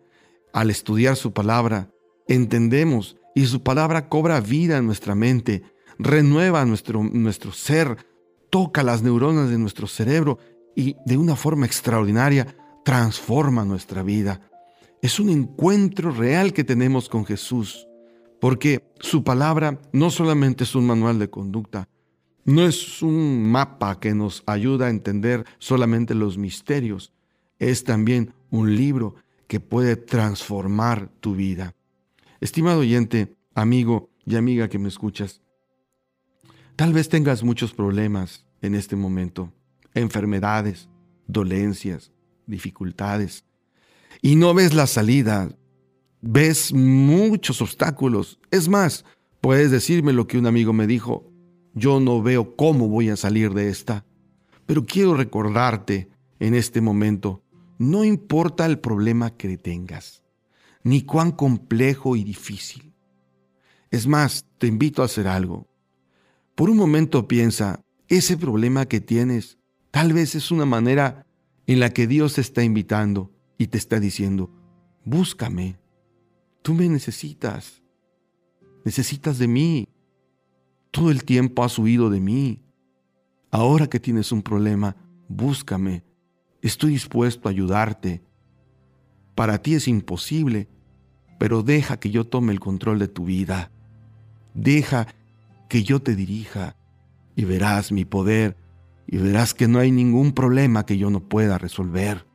al 0.53 0.71
estudiar 0.71 1.16
su 1.16 1.33
palabra, 1.33 1.90
entendemos 2.27 3.16
y 3.35 3.47
su 3.47 3.62
palabra 3.62 4.09
cobra 4.09 4.40
vida 4.40 4.79
en 4.79 4.87
nuestra 4.87 5.14
mente, 5.14 5.62
renueva 5.99 6.64
nuestro, 6.64 7.03
nuestro 7.03 7.53
ser, 7.53 7.97
toca 8.51 8.83
las 8.83 9.03
neuronas 9.03 9.51
de 9.51 9.59
nuestro 9.59 9.87
cerebro 9.87 10.38
y 10.75 10.97
de 11.05 11.16
una 11.16 11.37
forma 11.37 11.66
extraordinaria 11.66 12.57
transforma 12.85 13.64
nuestra 13.64 14.03
vida. 14.03 14.40
Es 15.03 15.21
un 15.21 15.29
encuentro 15.29 16.11
real 16.11 16.53
que 16.53 16.64
tenemos 16.64 17.09
con 17.09 17.25
Jesús, 17.25 17.88
porque 18.40 18.92
su 19.01 19.24
palabra 19.24 19.81
no 19.92 20.11
solamente 20.11 20.64
es 20.64 20.74
un 20.74 20.87
manual 20.87 21.18
de 21.18 21.31
conducta, 21.31 21.88
no 22.44 22.66
es 22.66 23.03
un 23.03 23.51
mapa 23.51 24.01
que 24.01 24.14
nos 24.14 24.42
ayuda 24.46 24.87
a 24.87 24.90
entender 24.90 25.44
solamente 25.59 26.14
los 26.14 26.38
misterios. 26.38 27.12
es 27.59 27.83
también 27.83 28.33
un 28.51 28.77
libro 28.77 29.16
que 29.48 29.59
puede 29.59 29.96
transformar 29.96 31.11
tu 31.20 31.35
vida. 31.35 31.74
Estimado 32.40 32.81
oyente, 32.81 33.37
amigo 33.55 34.11
y 34.24 34.37
amiga 34.37 34.68
que 34.68 34.79
me 34.79 34.88
escuchas, 34.88 35.42
tal 36.77 36.92
vez 36.92 37.09
tengas 37.09 37.42
muchos 37.42 37.74
problemas 37.74 38.46
en 38.62 38.77
este 38.77 38.94
momento, 38.94 39.53
enfermedades, 39.94 40.88
dolencias, 41.27 42.12
dificultades, 42.46 43.44
y 44.22 44.37
no 44.37 44.55
ves 44.55 44.72
la 44.74 44.87
salida, 44.87 45.51
ves 46.20 46.72
muchos 46.72 47.61
obstáculos. 47.62 48.38
Es 48.50 48.68
más, 48.68 49.04
puedes 49.40 49.70
decirme 49.70 50.12
lo 50.12 50.26
que 50.26 50.38
un 50.38 50.46
amigo 50.46 50.72
me 50.72 50.87
dijo, 50.87 51.31
yo 51.74 52.00
no 52.00 52.22
veo 52.22 52.57
cómo 52.57 52.88
voy 52.88 53.09
a 53.11 53.16
salir 53.16 53.52
de 53.54 53.68
esta, 53.68 54.04
pero 54.66 54.85
quiero 54.85 55.14
recordarte 55.14 56.09
en 56.40 56.54
este 56.54 56.81
momento, 56.81 57.42
no 57.78 58.04
importa 58.04 58.66
el 58.66 58.78
problema 58.78 59.31
que 59.31 59.57
tengas, 59.57 60.22
ni 60.83 61.02
cuán 61.02 61.33
complejo 61.33 62.16
y 62.16 62.24
difícil. 62.24 62.94
Es 63.90 64.07
más, 64.07 64.46
te 64.59 64.66
invito 64.66 65.02
a 65.02 65.07
hacer 65.07 65.28
algo. 65.28 65.68
Por 66.54 66.70
un 66.70 66.76
momento 66.76 67.28
piensa, 67.28 67.81
ese 68.09 68.37
problema 68.37 68.87
que 68.87 69.00
tienes 69.00 69.59
tal 69.90 70.12
vez 70.12 70.35
es 70.35 70.50
una 70.50 70.64
manera 70.64 71.26
en 71.66 71.81
la 71.81 71.90
que 71.90 72.07
Dios 72.07 72.35
te 72.35 72.40
está 72.40 72.62
invitando 72.62 73.31
y 73.59 73.68
te 73.68 73.78
está 73.78 74.00
diciendo, 74.00 74.50
búscame, 75.04 75.78
tú 76.68 76.74
me 76.74 76.87
necesitas, 76.87 77.83
necesitas 78.85 79.38
de 79.38 79.48
mí, 79.48 79.88
todo 80.90 81.11
el 81.11 81.24
tiempo 81.24 81.64
has 81.64 81.78
huido 81.78 82.11
de 82.11 82.20
mí. 82.20 82.61
Ahora 83.50 83.87
que 83.87 83.98
tienes 83.98 84.33
un 84.33 84.42
problema, 84.42 84.94
búscame, 85.28 86.04
estoy 86.61 86.90
dispuesto 86.90 87.48
a 87.48 87.52
ayudarte. 87.52 88.22
Para 89.35 89.62
ti 89.62 89.76
es 89.76 89.88
imposible, 89.88 90.68
pero 91.38 91.62
deja 91.62 91.98
que 91.98 92.11
yo 92.11 92.26
tome 92.26 92.52
el 92.52 92.61
control 92.61 92.98
de 92.98 93.09
tu 93.09 93.24
vida. 93.24 93.72
Deja 94.52 95.07
que 95.70 95.83
yo 95.83 96.02
te 96.02 96.14
dirija 96.14 96.76
y 97.35 97.46
verás 97.46 97.92
mi 97.92 98.04
poder 98.04 98.59
y 99.07 99.16
verás 99.16 99.54
que 99.54 99.68
no 99.68 99.78
hay 99.78 99.90
ningún 99.90 100.33
problema 100.33 100.85
que 100.85 100.98
yo 100.98 101.09
no 101.09 101.31
pueda 101.31 101.57
resolver. 101.57 102.26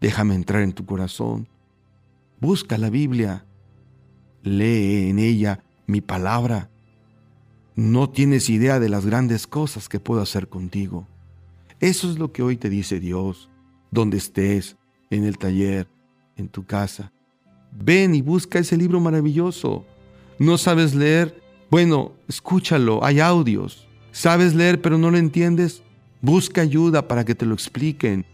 Déjame 0.00 0.36
entrar 0.36 0.62
en 0.62 0.72
tu 0.72 0.86
corazón. 0.86 1.48
Busca 2.40 2.78
la 2.78 2.90
Biblia. 2.90 3.46
Lee 4.42 5.08
en 5.08 5.18
ella 5.18 5.64
mi 5.86 6.00
palabra. 6.00 6.70
No 7.74 8.10
tienes 8.10 8.50
idea 8.50 8.78
de 8.78 8.88
las 8.88 9.06
grandes 9.06 9.46
cosas 9.46 9.88
que 9.88 10.00
puedo 10.00 10.20
hacer 10.20 10.48
contigo. 10.48 11.08
Eso 11.80 12.10
es 12.10 12.18
lo 12.18 12.32
que 12.32 12.42
hoy 12.42 12.56
te 12.56 12.68
dice 12.68 13.00
Dios, 13.00 13.50
donde 13.90 14.18
estés, 14.18 14.76
en 15.10 15.24
el 15.24 15.38
taller, 15.38 15.88
en 16.36 16.48
tu 16.48 16.64
casa. 16.64 17.12
Ven 17.72 18.14
y 18.14 18.22
busca 18.22 18.58
ese 18.58 18.76
libro 18.76 19.00
maravilloso. 19.00 19.84
¿No 20.38 20.58
sabes 20.58 20.94
leer? 20.94 21.42
Bueno, 21.70 22.12
escúchalo, 22.28 23.04
hay 23.04 23.20
audios. 23.20 23.88
¿Sabes 24.12 24.54
leer 24.54 24.80
pero 24.80 24.98
no 24.98 25.10
lo 25.10 25.18
entiendes? 25.18 25.82
Busca 26.20 26.60
ayuda 26.60 27.08
para 27.08 27.24
que 27.24 27.34
te 27.34 27.46
lo 27.46 27.54
expliquen. 27.54 28.24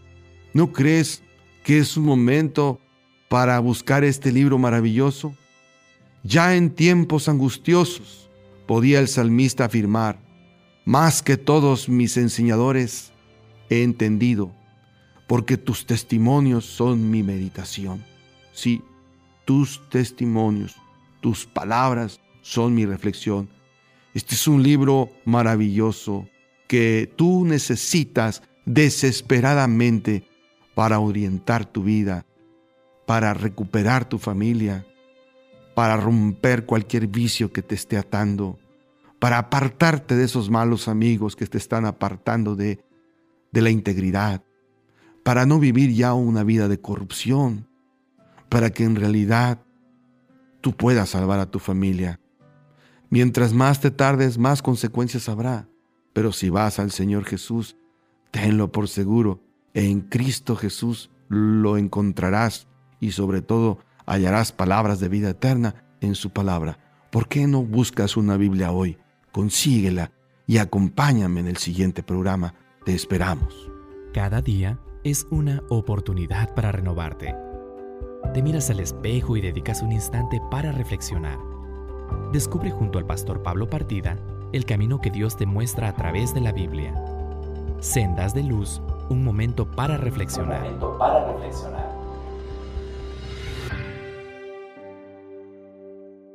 ¿No 0.53 0.71
crees 0.71 1.23
que 1.63 1.79
es 1.79 1.97
un 1.97 2.05
momento 2.05 2.80
para 3.31 3.57
buscar 3.59 4.03
este 4.03 4.29
libro 4.29 4.57
maravilloso? 4.57 5.33
Ya 6.21 6.53
en 6.57 6.69
tiempos 6.69 7.29
angustiosos 7.29 8.29
podía 8.67 8.99
el 8.99 9.07
salmista 9.07 9.63
afirmar, 9.63 10.19
más 10.83 11.23
que 11.23 11.37
todos 11.37 11.87
mis 11.87 12.17
enseñadores 12.17 13.13
he 13.69 13.83
entendido, 13.83 14.51
porque 15.27 15.55
tus 15.55 15.85
testimonios 15.85 16.65
son 16.65 17.09
mi 17.09 17.23
meditación. 17.23 18.03
Sí, 18.51 18.81
tus 19.45 19.79
testimonios, 19.89 20.75
tus 21.21 21.45
palabras 21.45 22.19
son 22.41 22.75
mi 22.75 22.85
reflexión. 22.85 23.47
Este 24.13 24.35
es 24.35 24.45
un 24.45 24.61
libro 24.61 25.09
maravilloso 25.23 26.27
que 26.67 27.09
tú 27.15 27.45
necesitas 27.45 28.43
desesperadamente 28.65 30.27
para 30.75 30.99
orientar 30.99 31.65
tu 31.65 31.83
vida, 31.83 32.25
para 33.05 33.33
recuperar 33.33 34.07
tu 34.07 34.17
familia, 34.17 34.85
para 35.75 35.97
romper 35.97 36.65
cualquier 36.65 37.07
vicio 37.07 37.51
que 37.51 37.61
te 37.61 37.75
esté 37.75 37.97
atando, 37.97 38.59
para 39.19 39.37
apartarte 39.37 40.15
de 40.15 40.25
esos 40.25 40.49
malos 40.49 40.87
amigos 40.87 41.35
que 41.35 41.45
te 41.47 41.57
están 41.57 41.85
apartando 41.85 42.55
de, 42.55 42.83
de 43.51 43.61
la 43.61 43.69
integridad, 43.69 44.43
para 45.23 45.45
no 45.45 45.59
vivir 45.59 45.93
ya 45.93 46.13
una 46.13 46.43
vida 46.43 46.67
de 46.67 46.79
corrupción, 46.79 47.67
para 48.49 48.69
que 48.71 48.83
en 48.83 48.95
realidad 48.95 49.63
tú 50.61 50.75
puedas 50.75 51.09
salvar 51.09 51.39
a 51.39 51.49
tu 51.49 51.59
familia. 51.59 52.19
Mientras 53.09 53.53
más 53.53 53.81
te 53.81 53.91
tardes, 53.91 54.37
más 54.37 54.61
consecuencias 54.61 55.27
habrá. 55.27 55.67
Pero 56.13 56.31
si 56.31 56.49
vas 56.49 56.79
al 56.79 56.91
Señor 56.91 57.25
Jesús, 57.25 57.75
tenlo 58.31 58.71
por 58.71 58.87
seguro, 58.87 59.43
en 59.73 60.01
Cristo 60.01 60.55
Jesús 60.55 61.09
lo 61.29 61.77
encontrarás 61.77 62.67
y 63.01 63.11
sobre 63.11 63.41
todo 63.41 63.79
hallarás 64.05 64.53
palabras 64.53 65.01
de 65.01 65.09
vida 65.09 65.31
eterna 65.31 65.83
en 65.99 66.15
su 66.15 66.29
palabra. 66.29 66.77
¿Por 67.11 67.27
qué 67.27 67.47
no 67.47 67.63
buscas 67.63 68.15
una 68.15 68.37
Biblia 68.37 68.71
hoy? 68.71 68.97
Consíguela 69.33 70.11
y 70.47 70.59
acompáñame 70.59 71.41
en 71.41 71.47
el 71.47 71.57
siguiente 71.57 72.03
programa. 72.03 72.53
Te 72.85 72.93
esperamos. 72.95 73.69
Cada 74.13 74.41
día 74.41 74.79
es 75.03 75.27
una 75.29 75.61
oportunidad 75.69 76.53
para 76.53 76.71
renovarte. 76.71 77.35
Te 78.33 78.41
miras 78.41 78.69
al 78.69 78.79
espejo 78.79 79.35
y 79.35 79.41
dedicas 79.41 79.81
un 79.81 79.91
instante 79.91 80.39
para 80.49 80.71
reflexionar. 80.71 81.37
Descubre 82.31 82.71
junto 82.71 82.97
al 82.97 83.05
pastor 83.05 83.43
Pablo 83.43 83.69
Partida 83.69 84.17
el 84.53 84.65
camino 84.65 84.99
que 85.01 85.11
Dios 85.11 85.37
te 85.37 85.45
muestra 85.45 85.87
a 85.87 85.95
través 85.95 86.33
de 86.33 86.41
la 86.41 86.51
Biblia. 86.51 86.93
Sendas 87.79 88.33
de 88.33 88.43
luz, 88.43 88.81
un 89.09 89.23
momento 89.23 89.69
para 89.69 89.97
reflexionar. 89.97 90.59
Un 90.59 90.63
momento 90.63 90.97
para 90.97 91.31
reflexionar. 91.31 91.80